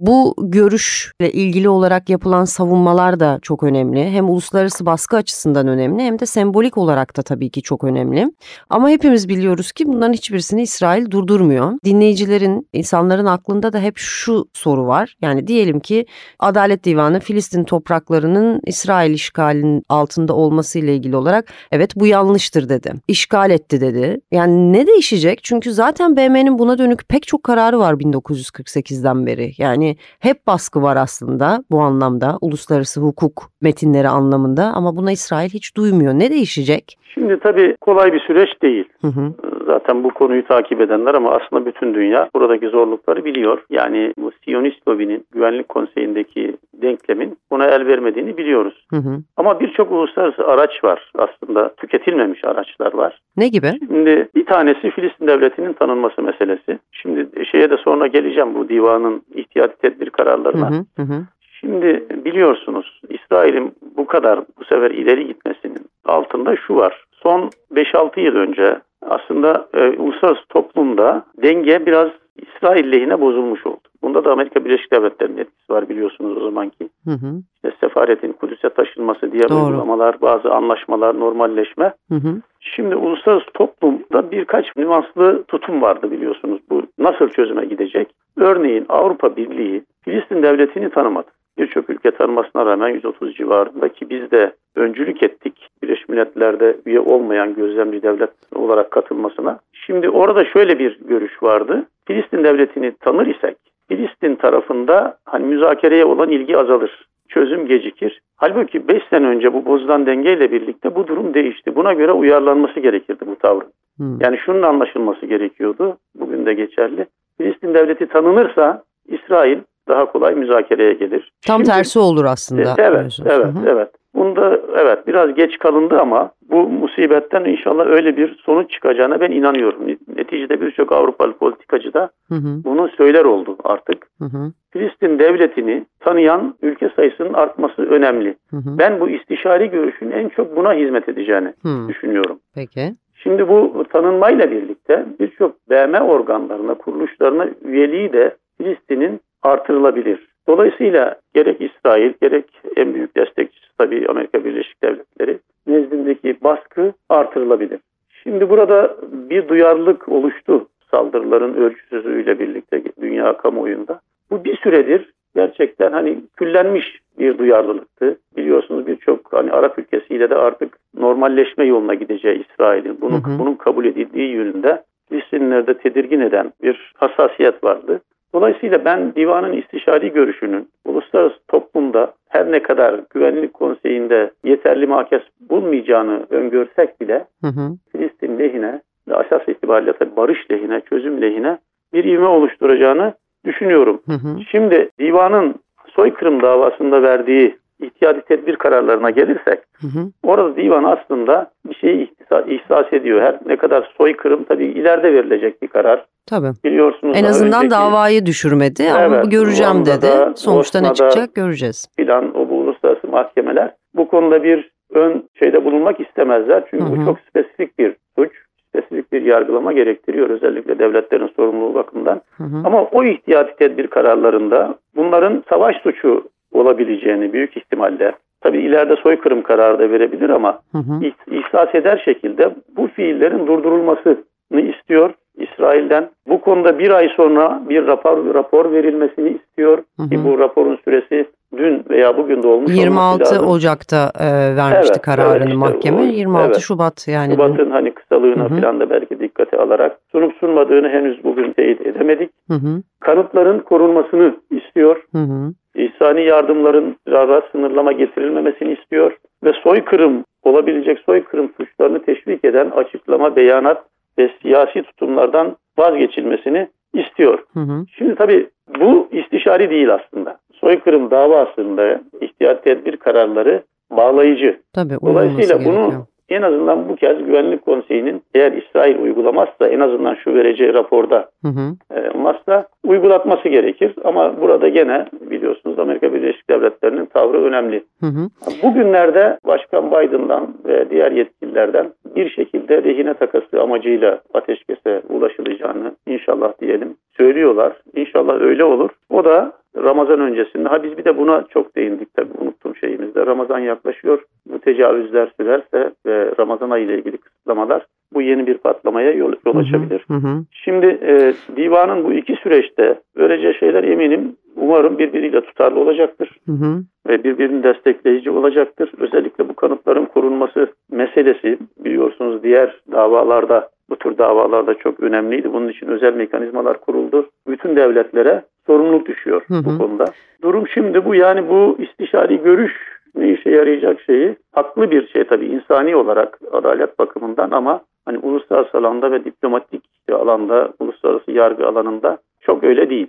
Bu 0.00 0.34
görüşle 0.38 1.32
ilgili 1.32 1.68
olarak 1.68 2.08
yapılan 2.08 2.44
savunmalar 2.44 3.20
da 3.20 3.38
çok 3.42 3.62
önemli. 3.62 4.10
Hem 4.10 4.30
uluslararası 4.30 4.86
baskı 4.86 5.16
açısından 5.16 5.68
önemli 5.68 6.02
hem 6.02 6.18
de 6.18 6.26
sembolik 6.26 6.78
olarak 6.78 7.16
da 7.16 7.22
tabii 7.22 7.50
ki 7.50 7.62
çok 7.62 7.84
önemli. 7.84 8.32
Ama 8.70 8.88
hepimiz 8.90 9.28
biliyoruz 9.28 9.72
ki 9.72 9.86
bunların 9.86 10.12
hiçbirisini 10.12 10.62
İsrail 10.62 11.10
durdurmuyor. 11.10 11.72
Dinleyicilerin, 11.84 12.68
insanların 12.72 13.26
aklında 13.26 13.72
da 13.72 13.78
hep 13.78 13.98
şu 13.98 14.48
soru 14.52 14.86
var. 14.86 15.16
Yani 15.22 15.46
diyelim 15.46 15.80
ki 15.84 16.06
Adalet 16.38 16.84
Divanı 16.84 17.20
Filistin 17.20 17.64
topraklarının 17.64 18.60
İsrail 18.66 19.10
işgalinin 19.10 19.82
altında 19.88 20.34
olması 20.34 20.78
ile 20.78 20.94
ilgili 20.94 21.16
olarak 21.16 21.44
evet 21.72 21.90
bu 21.96 22.06
yanlıştır 22.06 22.68
dedi. 22.68 22.92
İşgal 23.08 23.50
etti 23.50 23.80
dedi. 23.80 24.20
Yani 24.30 24.72
ne 24.72 24.86
değişecek? 24.86 25.40
Çünkü 25.42 25.70
zaten 25.70 26.16
BM'nin 26.16 26.58
buna 26.58 26.78
dönük 26.78 27.08
pek 27.08 27.26
çok 27.26 27.42
kararı 27.42 27.78
var 27.78 27.94
1948'den 27.94 29.26
beri. 29.26 29.50
Yani 29.58 29.96
hep 30.20 30.46
baskı 30.46 30.82
var 30.82 30.96
aslında 30.96 31.64
bu 31.70 31.80
anlamda 31.80 32.38
uluslararası 32.40 33.00
hukuk 33.00 33.50
metinleri 33.62 34.08
anlamında 34.08 34.64
ama 34.64 34.96
buna 34.96 35.12
İsrail 35.12 35.50
hiç 35.50 35.76
duymuyor. 35.76 36.14
Ne 36.14 36.30
değişecek? 36.30 36.98
Şimdi 37.14 37.40
tabii 37.40 37.76
kolay 37.80 38.12
bir 38.12 38.20
süreç 38.20 38.62
değil. 38.62 38.84
Hı 39.00 39.06
hı. 39.06 39.32
Zaten 39.66 40.04
bu 40.04 40.10
konuyu 40.10 40.46
takip 40.46 40.80
edenler 40.80 41.14
ama 41.14 41.30
aslında 41.30 41.66
bütün 41.66 41.94
dünya 41.94 42.28
buradaki 42.34 42.68
zorlukları 42.68 43.24
biliyor. 43.24 43.64
Yani 43.70 44.12
bu 44.18 44.30
Siyonist 44.44 44.88
lobinin 44.88 45.26
güvenlik 45.32 45.68
konseyindeki 45.74 46.56
denklemin 46.82 47.38
buna 47.50 47.66
el 47.66 47.86
vermediğini 47.86 48.36
biliyoruz. 48.36 48.86
Hı 48.90 48.96
hı. 48.96 49.18
Ama 49.36 49.60
birçok 49.60 49.92
uluslararası 49.92 50.46
araç 50.46 50.84
var 50.84 51.12
aslında 51.18 51.74
tüketilmemiş 51.74 52.44
araçlar 52.44 52.94
var. 52.94 53.20
Ne 53.36 53.48
gibi? 53.48 53.72
Şimdi 53.78 54.28
bir 54.34 54.46
tanesi 54.46 54.90
Filistin 54.90 55.26
devletinin 55.26 55.72
tanınması 55.72 56.22
meselesi. 56.22 56.78
Şimdi 56.92 57.46
şeye 57.50 57.70
de 57.70 57.76
sonra 57.76 58.06
geleceğim 58.06 58.54
bu 58.54 58.68
divanın 58.68 59.22
ihtiyati 59.34 59.78
tedbir 59.78 60.10
kararlarına. 60.10 60.70
Hı 60.70 60.84
hı 60.96 61.02
hı. 61.02 61.26
Şimdi 61.60 62.06
biliyorsunuz 62.24 63.00
İsrail'in 63.08 63.74
bu 63.96 64.06
kadar 64.06 64.40
bu 64.58 64.64
sefer 64.64 64.90
ileri 64.90 65.26
gitmesinin 65.26 65.86
altında 66.04 66.56
şu 66.56 66.76
var. 66.76 67.04
Son 67.22 67.50
5-6 67.74 68.20
yıl 68.20 68.36
önce 68.36 68.78
aslında 69.02 69.68
e, 69.74 69.88
uluslararası 69.88 70.48
toplumda 70.48 71.24
denge 71.42 71.86
biraz 71.86 72.08
İsrail 72.36 72.92
lehine 72.92 73.20
bozulmuş 73.20 73.66
oldu. 73.66 73.88
Bunda 74.04 74.24
da 74.24 74.32
Amerika 74.32 74.64
Birleşik 74.64 74.92
Devletleri'nin 74.92 75.38
etkisi 75.38 75.72
var 75.72 75.88
biliyorsunuz 75.88 76.36
o 76.36 76.40
zamanki. 76.44 76.88
Hı 77.04 77.10
hı. 77.10 77.42
İşte 77.54 77.72
sefaretin 77.80 78.32
Kudüs'e 78.32 78.68
taşınması, 78.68 79.32
diğer 79.32 79.48
Doğru. 79.48 79.64
uygulamalar, 79.64 80.20
bazı 80.20 80.52
anlaşmalar, 80.52 81.20
normalleşme. 81.20 81.94
Hı 82.08 82.14
hı. 82.14 82.40
Şimdi 82.60 82.96
uluslararası 82.96 83.46
toplumda 83.54 84.30
birkaç 84.30 84.76
nüanslı 84.76 85.44
tutum 85.44 85.82
vardı 85.82 86.10
biliyorsunuz. 86.10 86.60
Bu 86.70 86.82
nasıl 86.98 87.28
çözüme 87.28 87.64
gidecek? 87.64 88.08
Örneğin 88.36 88.86
Avrupa 88.88 89.36
Birliği 89.36 89.82
Filistin 90.04 90.42
devletini 90.42 90.90
tanımadı 90.90 91.30
birçok 91.58 91.90
ülke 91.90 92.10
tanımasına 92.10 92.66
rağmen 92.66 92.88
130 92.88 93.36
civarında 93.36 93.88
ki 93.88 94.10
biz 94.10 94.30
de 94.30 94.52
öncülük 94.76 95.22
ettik 95.22 95.68
Birleşmiş 95.82 96.08
Milletler'de 96.08 96.76
üye 96.86 97.00
olmayan 97.00 97.54
gözlemci 97.54 98.02
devlet 98.02 98.30
olarak 98.54 98.90
katılmasına. 98.90 99.58
Şimdi 99.72 100.10
orada 100.10 100.44
şöyle 100.44 100.78
bir 100.78 100.98
görüş 101.00 101.42
vardı. 101.42 101.86
Filistin 102.06 102.44
devletini 102.44 102.92
tanır 103.00 103.26
isek 103.26 103.56
Filistin 103.88 104.34
tarafında 104.34 105.18
hani 105.24 105.46
müzakereye 105.46 106.04
olan 106.04 106.30
ilgi 106.30 106.56
azalır. 106.58 107.08
Çözüm 107.28 107.66
gecikir. 107.66 108.22
Halbuki 108.36 108.88
5 108.88 109.02
sene 109.10 109.26
önce 109.26 109.52
bu 109.52 109.64
bozulan 109.64 110.06
dengeyle 110.06 110.52
birlikte 110.52 110.94
bu 110.94 111.06
durum 111.06 111.34
değişti. 111.34 111.76
Buna 111.76 111.92
göre 111.92 112.12
uyarlanması 112.12 112.80
gerekirdi 112.80 113.26
bu 113.26 113.36
tavrın. 113.36 113.72
Hmm. 113.96 114.20
Yani 114.20 114.38
şunun 114.38 114.62
anlaşılması 114.62 115.26
gerekiyordu. 115.26 115.98
Bugün 116.14 116.46
de 116.46 116.54
geçerli. 116.54 117.06
Filistin 117.38 117.74
devleti 117.74 118.06
tanınırsa 118.06 118.82
İsrail 119.08 119.58
daha 119.88 120.12
kolay 120.12 120.34
müzakereye 120.34 120.92
gelir. 120.92 121.32
Tam 121.46 121.56
Şimdi, 121.56 121.70
tersi 121.70 121.98
olur 121.98 122.24
aslında. 122.24 122.62
E, 122.62 122.74
evet, 122.78 123.18
evet, 123.26 123.44
Hı-hı. 123.44 123.68
evet. 123.68 123.90
Bunda 124.14 124.60
evet 124.76 125.06
biraz 125.06 125.34
geç 125.34 125.58
kalındı 125.58 126.00
ama 126.00 126.30
bu 126.50 126.68
musibetten 126.68 127.44
inşallah 127.44 127.86
öyle 127.86 128.16
bir 128.16 128.34
sonuç 128.34 128.70
çıkacağına 128.70 129.20
ben 129.20 129.30
inanıyorum. 129.30 129.86
Neticede 130.16 130.60
birçok 130.60 130.92
Avrupalı 130.92 131.32
politikacı 131.32 131.94
da 131.94 132.10
Hı 132.28 132.34
hı. 132.34 132.64
bunu 132.64 132.88
söyler 132.88 133.24
oldu 133.24 133.56
artık. 133.64 134.06
Hı 134.18 134.24
hı. 134.24 134.52
Filistin 134.70 135.18
devletini 135.18 135.86
tanıyan 136.00 136.54
ülke 136.62 136.90
sayısının 136.96 137.32
artması 137.32 137.82
önemli. 137.82 138.36
Hı 138.50 138.56
hı. 138.56 138.78
Ben 138.78 139.00
bu 139.00 139.08
istişari 139.08 139.70
görüşün 139.70 140.10
en 140.10 140.28
çok 140.28 140.56
buna 140.56 140.74
hizmet 140.74 141.08
edeceğini 141.08 141.52
Hı. 141.62 141.88
düşünüyorum. 141.88 142.38
Peki. 142.54 142.94
Şimdi 143.14 143.48
bu 143.48 143.84
tanınmayla 143.92 144.50
birlikte 144.50 145.06
birçok 145.20 145.70
BM 145.70 146.00
organlarına, 146.00 146.74
kuruluşlarına 146.74 147.48
üyeliği 147.64 148.12
de 148.12 148.36
Filistin'in 148.58 149.20
artırılabilir. 149.42 150.33
Dolayısıyla 150.48 151.16
gerek 151.34 151.60
İsrail 151.60 152.12
gerek 152.22 152.44
en 152.76 152.94
büyük 152.94 153.16
destekçisi 153.16 153.66
tabii 153.78 154.06
Amerika 154.08 154.44
Birleşik 154.44 154.82
Devletleri 154.82 155.38
nezdindeki 155.66 156.36
baskı 156.44 156.92
artırılabilir. 157.08 157.80
Şimdi 158.22 158.50
burada 158.50 158.96
bir 159.12 159.48
duyarlılık 159.48 160.08
oluştu 160.08 160.66
saldırıların 160.90 161.54
ölçüsüzlüğüyle 161.54 162.38
birlikte 162.38 162.82
dünya 163.00 163.36
kamuoyunda. 163.36 164.00
Bu 164.30 164.44
bir 164.44 164.56
süredir 164.56 165.12
gerçekten 165.34 165.92
hani 165.92 166.18
küllenmiş 166.36 167.00
bir 167.18 167.38
duyarlılıktı. 167.38 168.18
Biliyorsunuz 168.36 168.86
birçok 168.86 169.32
hani 169.32 169.52
Arap 169.52 169.78
ülkesiyle 169.78 170.30
de 170.30 170.34
artık 170.34 170.78
normalleşme 170.94 171.64
yoluna 171.64 171.94
gideceği 171.94 172.44
İsrail'in 172.44 173.00
bunun, 173.00 173.24
Hı 173.24 173.30
hı. 173.30 173.38
bunun 173.38 173.54
kabul 173.54 173.84
edildiği 173.84 174.30
yönünde 174.30 174.82
Filistinlilerde 175.08 175.74
tedirgin 175.74 176.20
eden 176.20 176.52
bir 176.62 176.92
hassasiyet 176.96 177.64
vardı. 177.64 178.00
Dolayısıyla 178.34 178.84
ben 178.84 179.14
divanın 179.14 179.52
istişari 179.52 180.12
görüşünün 180.12 180.68
uluslararası 180.84 181.36
toplumda 181.48 182.14
her 182.28 182.52
ne 182.52 182.62
kadar 182.62 183.00
güvenlik 183.10 183.54
konseyinde 183.54 184.30
yeterli 184.44 184.86
mahkes 184.86 185.22
bulmayacağını 185.50 186.26
öngörsek 186.30 187.00
bile 187.00 187.26
Hı 187.40 187.48
hı. 187.48 187.76
Filistin 187.92 188.38
lehine 188.38 188.80
ve 189.08 189.14
esas 189.26 189.48
itibariyle 189.48 189.92
tabii 189.92 190.16
barış 190.16 190.50
lehine, 190.50 190.80
çözüm 190.80 191.22
lehine 191.22 191.58
bir 191.92 192.04
ivme 192.04 192.26
oluşturacağını 192.26 193.14
düşünüyorum. 193.44 194.00
Hı 194.06 194.12
hı. 194.12 194.38
Şimdi 194.50 194.90
divanın 194.98 195.54
soykırım 195.96 196.42
davasında 196.42 197.02
verdiği 197.02 197.56
ihtiyati 197.80 198.20
tedbir 198.28 198.56
kararlarına 198.56 199.10
gelirsek 199.10 199.58
Hı 199.80 199.86
hı. 199.86 200.10
orada 200.22 200.56
divan 200.56 200.84
aslında 200.84 201.50
bir 201.68 201.74
şeyi 201.74 202.08
ihtisa- 202.08 202.48
ihsas 202.54 202.92
ediyor. 202.92 203.22
Her 203.22 203.38
ne 203.46 203.56
kadar 203.56 203.92
soykırım 203.98 204.44
tabii 204.44 204.64
ileride 204.66 205.12
verilecek 205.14 205.62
bir 205.62 205.68
karar. 205.68 206.06
Tabii. 206.26 206.50
Biliyorsunuz 206.64 207.16
En 207.18 207.24
azından 207.24 207.64
önceki 207.64 207.70
davayı 207.80 208.26
düşürmedi 208.26 208.90
ama 208.92 209.22
bu 209.22 209.30
göreceğim 209.30 209.86
dedi. 209.86 210.06
Sonuçta 210.36 210.80
ne 210.80 210.94
çıkacak 210.94 211.34
göreceğiz. 211.34 211.88
filan 211.96 212.36
o 212.36 212.48
bu 212.48 212.54
uluslararası 212.54 213.08
mahkemeler 213.08 213.74
bu 213.94 214.08
konuda 214.08 214.42
bir 214.42 214.70
ön 214.94 215.28
şeyde 215.38 215.64
bulunmak 215.64 216.00
istemezler. 216.00 216.64
Çünkü 216.70 216.84
Hı 216.84 216.88
hı. 216.88 216.96
bu 216.96 217.04
çok 217.04 217.18
spesifik 217.28 217.78
bir 217.78 217.96
suç, 218.18 218.30
spesifik 218.68 219.12
bir 219.12 219.22
yargılama 219.22 219.72
gerektiriyor 219.72 220.30
özellikle 220.30 220.78
devletlerin 220.78 221.30
sorumluluğu 221.36 221.74
bakımından. 221.74 222.20
Hı 222.36 222.44
hı. 222.44 222.56
Ama 222.64 222.82
o 222.82 223.04
ihtiyati 223.04 223.56
tedbir 223.56 223.86
kararlarında 223.86 224.74
bunların 224.96 225.44
savaş 225.48 225.76
suçu 225.82 226.24
olabileceğini 226.54 227.32
büyük 227.32 227.56
ihtimalle 227.56 228.12
tabii 228.40 228.58
ileride 228.58 228.96
soykırım 228.96 229.42
kararı 229.42 229.78
da 229.78 229.90
verebilir 229.90 230.30
ama 230.30 230.58
Hı 230.72 230.78
hı. 230.78 230.92
ih- 231.00 231.40
ihsas 231.40 231.74
eder 231.74 232.02
şekilde 232.04 232.54
bu 232.76 232.86
fiillerin 232.88 233.46
durdurulmasını 233.46 234.16
istiyor 234.60 235.10
İsrail'den. 235.36 236.08
Bu 236.28 236.40
konuda 236.40 236.78
bir 236.78 236.90
ay 236.90 237.08
sonra 237.08 237.62
bir 237.68 237.86
rapor, 237.86 238.34
rapor 238.34 238.72
verilmesini 238.72 239.28
istiyor 239.30 239.78
Hı 240.00 240.08
ki 240.08 240.18
hı. 240.18 240.24
bu 240.24 240.38
raporun 240.38 240.78
süresi 240.84 241.26
dün 241.58 241.84
veya 241.90 242.16
bugün 242.16 242.42
de 242.42 242.46
olmuş 242.46 242.70
olması 242.70 242.80
26 242.80 243.20
lazım. 243.20 243.48
Ocak'ta 243.48 244.12
e, 244.20 244.56
vermişti 244.56 244.92
Evet, 244.94 245.02
kararını 245.02 245.34
evet, 245.36 245.46
işte 245.46 245.56
mahkeme. 245.56 246.00
o- 246.00 246.04
26 246.04 246.46
evet. 246.46 246.58
Şubat 246.58 247.08
yani. 247.08 247.32
Şubat'ın 247.32 247.70
hani 247.70 247.90
kısalığına 247.94 248.44
Hı 248.50 248.54
hı. 248.54 248.60
falan 248.60 248.80
da 248.80 248.90
belki 248.90 249.20
dikkate 249.20 249.56
alarak 249.56 249.98
sunup 250.12 250.32
sunmadığını 250.40 250.88
henüz 250.88 251.24
bugün 251.24 251.52
teyit 251.52 251.80
edemedik. 251.80 252.30
Hı 252.48 252.54
hı. 252.54 252.82
Kanıtların 253.00 253.58
korunmasını 253.58 254.36
istiyor. 254.50 255.04
Hı 255.12 255.18
hı. 255.18 255.52
İnsani 255.74 256.24
yardımların 256.24 256.96
zarara 257.08 257.42
sınırlama 257.52 257.92
getirilmemesini 257.92 258.72
istiyor 258.72 259.16
ve 259.44 259.52
soykırım 259.62 260.24
olabilecek 260.42 260.98
soykırım 260.98 261.50
suçlarını 261.56 262.02
teşvik 262.04 262.44
eden 262.44 262.70
açıklama, 262.70 263.36
beyanat 263.36 263.82
ve 264.18 264.30
siyasi 264.42 264.82
tutumlardan 264.82 265.56
vazgeçilmesini 265.78 266.68
istiyor. 266.94 267.38
Hı 267.54 267.60
hı. 267.60 267.84
Şimdi 267.98 268.14
tabii 268.14 268.46
bu 268.80 269.08
istişari 269.12 269.70
değil 269.70 269.94
aslında. 269.94 270.38
Soykırım 270.64 271.10
davasında 271.10 272.00
ihtiyat 272.20 272.64
tedbir 272.64 272.96
kararları 272.96 273.62
bağlayıcı. 273.90 274.60
Tabii 274.72 274.94
Dolayısıyla 275.06 275.58
bunu 275.64 275.76
gerekiyor. 275.76 276.06
en 276.28 276.42
azından 276.42 276.88
bu 276.88 276.96
kez 276.96 277.18
Güvenlik 277.18 277.64
Konseyi'nin 277.64 278.22
eğer 278.34 278.52
İsrail 278.52 278.98
uygulamazsa 278.98 279.68
en 279.68 279.80
azından 279.80 280.14
şu 280.14 280.34
vereceği 280.34 280.74
raporda 280.74 281.28
Hı 281.42 281.48
hı. 281.48 281.76
e, 282.00 282.10
olmazsa 282.24 282.66
uygulatması 282.86 283.48
gerekir. 283.48 283.94
Ama 284.04 284.40
burada 284.40 284.68
gene 284.68 285.06
biliyorsunuz 285.30 285.78
Amerika 285.78 286.14
Birleşik 286.14 286.50
Devletleri'nin 286.50 287.06
tavrı 287.06 287.44
önemli. 287.44 287.84
Hı 288.00 288.06
hı. 288.06 288.28
Bugünlerde 288.62 289.38
Başkan 289.46 289.90
Biden'dan 289.90 290.54
ve 290.64 290.90
diğer 290.90 291.12
yetkililerden 291.12 291.92
bir 292.16 292.30
şekilde 292.30 292.82
rehine 292.82 293.14
takası 293.14 293.62
amacıyla 293.62 294.20
ateşkese 294.34 295.02
ulaşılacağını 295.08 295.96
inşallah 296.06 296.52
diyelim 296.60 296.96
söylüyorlar. 297.16 297.72
İnşallah 297.94 298.40
öyle 298.40 298.64
olur. 298.64 298.90
O 299.10 299.24
da 299.24 299.52
Ramazan 299.76 300.20
öncesinde. 300.20 300.68
Ha 300.68 300.82
biz 300.82 300.98
bir 300.98 301.04
de 301.04 301.18
buna 301.18 301.44
çok 301.50 301.76
değindik 301.76 302.14
tabii 302.14 302.38
unuttuğum 302.38 302.74
şeyimizde. 302.76 303.26
Ramazan 303.26 303.58
yaklaşıyor. 303.58 304.22
Bu 304.46 304.58
tecavüzler 304.58 305.32
sürerse 305.36 305.92
ve 306.06 306.34
Ramazan 306.38 306.70
ayı 306.70 306.84
ile 306.84 306.98
ilgili 306.98 307.16
kısıtlamalar 307.16 307.86
bu 308.14 308.22
yeni 308.22 308.46
bir 308.46 308.58
patlamaya 308.58 309.12
yol, 309.12 309.32
yol 309.46 309.56
açabilir. 309.56 310.04
Hı 310.08 310.14
hı. 310.14 310.44
Şimdi 310.50 310.86
e, 310.86 311.32
divanın 311.56 312.04
bu 312.04 312.12
iki 312.12 312.36
süreçte 312.36 313.00
vereceği 313.16 313.54
şeyler 313.54 313.84
eminim 313.84 314.36
umarım 314.56 314.98
birbiriyle 314.98 315.40
tutarlı 315.40 315.80
olacaktır 315.80 316.30
Hı 316.46 316.52
hı. 316.52 316.82
ve 317.08 317.24
birbirini 317.24 317.62
destekleyici 317.62 318.30
olacaktır. 318.30 318.92
Özellikle 318.98 319.48
bu 319.48 319.54
kanıtların 319.54 320.06
korunması 320.06 320.66
meselesi 320.90 321.58
biliyorsunuz 321.78 322.42
diğer 322.42 322.80
davalarda 322.92 323.68
bu 323.90 323.96
tür 323.96 324.18
davalarda 324.18 324.74
çok 324.74 325.00
önemliydi. 325.00 325.52
Bunun 325.52 325.68
için 325.68 325.86
özel 325.86 326.14
mekanizmalar 326.14 326.80
kuruldu. 326.80 327.30
Bütün 327.48 327.76
devletlere 327.76 328.42
sorumluluk 328.66 329.06
düşüyor 329.06 329.42
Hı 329.48 329.54
hı. 329.54 329.64
bu 329.64 329.78
konuda. 329.78 330.04
Durum 330.42 330.68
şimdi 330.68 331.04
bu 331.04 331.14
yani 331.14 331.48
bu 331.48 331.76
istişari 331.78 332.42
görüş 332.42 332.72
ne 333.16 333.32
işe 333.32 333.50
yarayacak 333.50 334.00
şeyi 334.00 334.36
haklı 334.52 334.90
bir 334.90 335.08
şey 335.08 335.24
tabii 335.24 335.46
insani 335.46 335.96
olarak 335.96 336.38
adalet 336.52 336.98
bakımından 336.98 337.50
ama 337.50 337.80
hani 338.04 338.18
uluslararası 338.18 338.78
alanda 338.78 339.12
ve 339.12 339.24
diplomatik 339.24 339.84
alanda 340.12 340.72
uluslararası 340.80 341.30
yargı 341.30 341.66
alanında 341.66 342.18
çok 342.40 342.64
öyle 342.64 342.90
değil. 342.90 343.06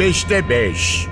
5'te 0.00 0.50
5. 0.50 1.06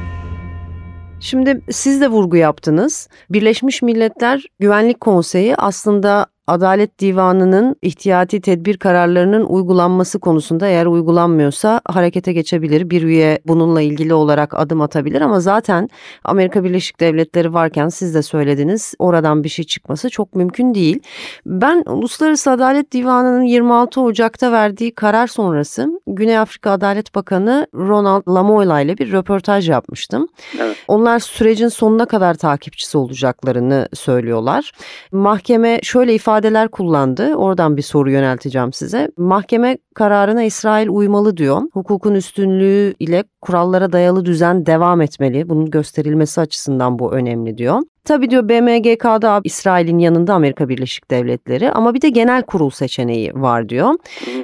Şimdi 1.20 1.60
siz 1.70 2.00
de 2.00 2.08
vurgu 2.08 2.36
yaptınız. 2.36 3.08
Birleşmiş 3.30 3.82
Milletler 3.82 4.44
Güvenlik 4.60 5.00
Konseyi 5.00 5.54
aslında 5.56 6.26
Adalet 6.46 6.98
Divanı'nın 6.98 7.76
ihtiyati 7.82 8.40
tedbir 8.40 8.76
kararlarının 8.76 9.44
uygulanması 9.44 10.18
konusunda 10.18 10.66
eğer 10.66 10.86
uygulanmıyorsa 10.86 11.80
harekete 11.88 12.32
geçebilir. 12.32 12.90
Bir 12.90 13.02
üye 13.02 13.38
bununla 13.46 13.80
ilgili 13.80 14.14
olarak 14.14 14.54
adım 14.54 14.80
atabilir 14.80 15.20
ama 15.20 15.40
zaten 15.40 15.88
Amerika 16.24 16.64
Birleşik 16.64 17.00
Devletleri 17.00 17.54
varken 17.54 17.88
siz 17.88 18.14
de 18.14 18.22
söylediniz 18.22 18.94
oradan 18.98 19.44
bir 19.44 19.48
şey 19.48 19.64
çıkması 19.64 20.10
çok 20.10 20.34
mümkün 20.34 20.74
değil. 20.74 21.00
Ben 21.46 21.82
Uluslararası 21.86 22.50
Adalet 22.50 22.92
Divanı'nın 22.92 23.42
26 23.42 24.00
Ocak'ta 24.00 24.52
verdiği 24.52 24.94
karar 24.94 25.26
sonrası 25.26 26.00
Güney 26.06 26.38
Afrika 26.38 26.70
Adalet 26.70 27.14
Bakanı 27.14 27.66
Ronald 27.74 28.22
Lamoyla 28.28 28.80
ile 28.80 28.98
bir 28.98 29.12
röportaj 29.12 29.68
yapmıştım. 29.68 30.28
Evet. 30.60 30.76
Onlar 30.88 31.18
sürecin 31.18 31.68
sonuna 31.68 32.06
kadar 32.06 32.34
takipçisi 32.34 32.98
olacaklarını 32.98 33.88
söylüyorlar. 33.94 34.72
Mahkeme 35.12 35.80
şöyle 35.82 36.14
ifadeler 36.32 36.68
kullandı. 36.68 37.34
Oradan 37.34 37.76
bir 37.76 37.82
soru 37.82 38.10
yönelteceğim 38.10 38.72
size. 38.72 39.08
Mahkeme 39.16 39.78
kararına 39.94 40.42
İsrail 40.42 40.88
uymalı 40.88 41.36
diyor. 41.36 41.62
Hukukun 41.72 42.14
üstünlüğü 42.14 42.94
ile 42.98 43.24
kurallara 43.40 43.92
dayalı 43.92 44.24
düzen 44.24 44.66
devam 44.66 45.00
etmeli. 45.00 45.48
Bunun 45.48 45.70
gösterilmesi 45.70 46.40
açısından 46.40 46.98
bu 46.98 47.12
önemli 47.12 47.58
diyor. 47.58 47.80
Tabii 48.04 48.30
diyor 48.30 48.48
BMGK'da 48.48 49.40
İsrail'in 49.44 49.98
yanında 49.98 50.34
Amerika 50.34 50.68
Birleşik 50.68 51.10
Devletleri 51.10 51.70
ama 51.70 51.94
bir 51.94 52.00
de 52.02 52.08
genel 52.08 52.42
kurul 52.42 52.70
seçeneği 52.70 53.34
var 53.34 53.68
diyor. 53.68 53.94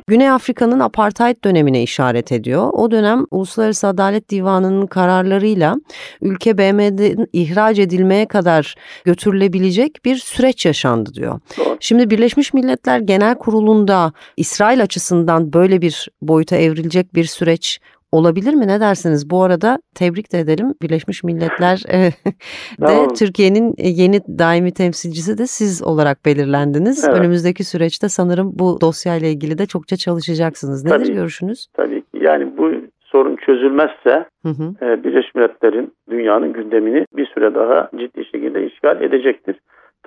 Güney 0.06 0.30
Afrika'nın 0.30 0.80
apartheid 0.80 1.44
dönemine 1.44 1.82
işaret 1.82 2.32
ediyor. 2.32 2.70
O 2.72 2.90
dönem 2.90 3.26
Uluslararası 3.30 3.86
Adalet 3.86 4.30
Divanı'nın 4.30 4.86
kararlarıyla 4.86 5.76
ülke 6.22 6.58
BM'den 6.58 7.26
ihraç 7.32 7.78
edilmeye 7.78 8.26
kadar 8.26 8.74
götürülebilecek 9.04 10.04
bir 10.04 10.16
süreç 10.16 10.66
yaşandı 10.66 11.14
diyor. 11.14 11.40
Şimdi 11.80 12.10
Birleşmiş 12.10 12.54
Milletler 12.54 12.98
Genel 13.00 13.34
Kurulu'nda 13.34 14.12
İsrail 14.36 14.82
açısından 14.82 15.52
böyle 15.52 15.82
bir 15.82 16.08
boyuta 16.22 16.56
evrilecek 16.56 17.14
bir 17.14 17.24
süreç 17.24 17.80
olabilir 18.12 18.54
mi? 18.54 18.68
Ne 18.68 18.80
dersiniz? 18.80 19.30
Bu 19.30 19.42
arada 19.42 19.78
tebrik 19.94 20.32
de 20.32 20.38
edelim. 20.38 20.74
Birleşmiş 20.82 21.24
Milletler 21.24 21.82
e, 21.88 21.98
de 21.98 22.86
Tamam. 22.86 23.08
Türkiye'nin 23.08 23.74
yeni 23.78 24.20
daimi 24.38 24.72
temsilcisi 24.72 25.38
de 25.38 25.46
siz 25.46 25.82
olarak 25.82 26.24
belirlendiniz. 26.26 27.04
Evet. 27.08 27.18
Önümüzdeki 27.18 27.64
süreçte 27.64 28.08
sanırım 28.08 28.50
bu 28.54 28.80
dosyayla 28.80 29.28
ilgili 29.28 29.58
de 29.58 29.66
çokça 29.66 29.96
çalışacaksınız. 29.96 30.84
Nedir 30.84 31.04
Tabii. 31.04 31.12
görüşünüz? 31.12 31.66
Tabii 31.74 32.00
ki 32.00 32.18
yani 32.20 32.56
bu 32.58 32.72
sorun 33.00 33.36
çözülmezse 33.36 34.26
Hı 34.42 34.48
hı. 34.48 34.84
e, 34.84 35.04
Birleşmiş 35.04 35.34
Milletler'in 35.34 35.92
dünyanın 36.10 36.52
gündemini 36.52 37.04
bir 37.16 37.26
süre 37.26 37.54
daha 37.54 37.90
ciddi 37.98 38.24
şekilde 38.24 38.66
işgal 38.66 39.02
edecektir. 39.02 39.56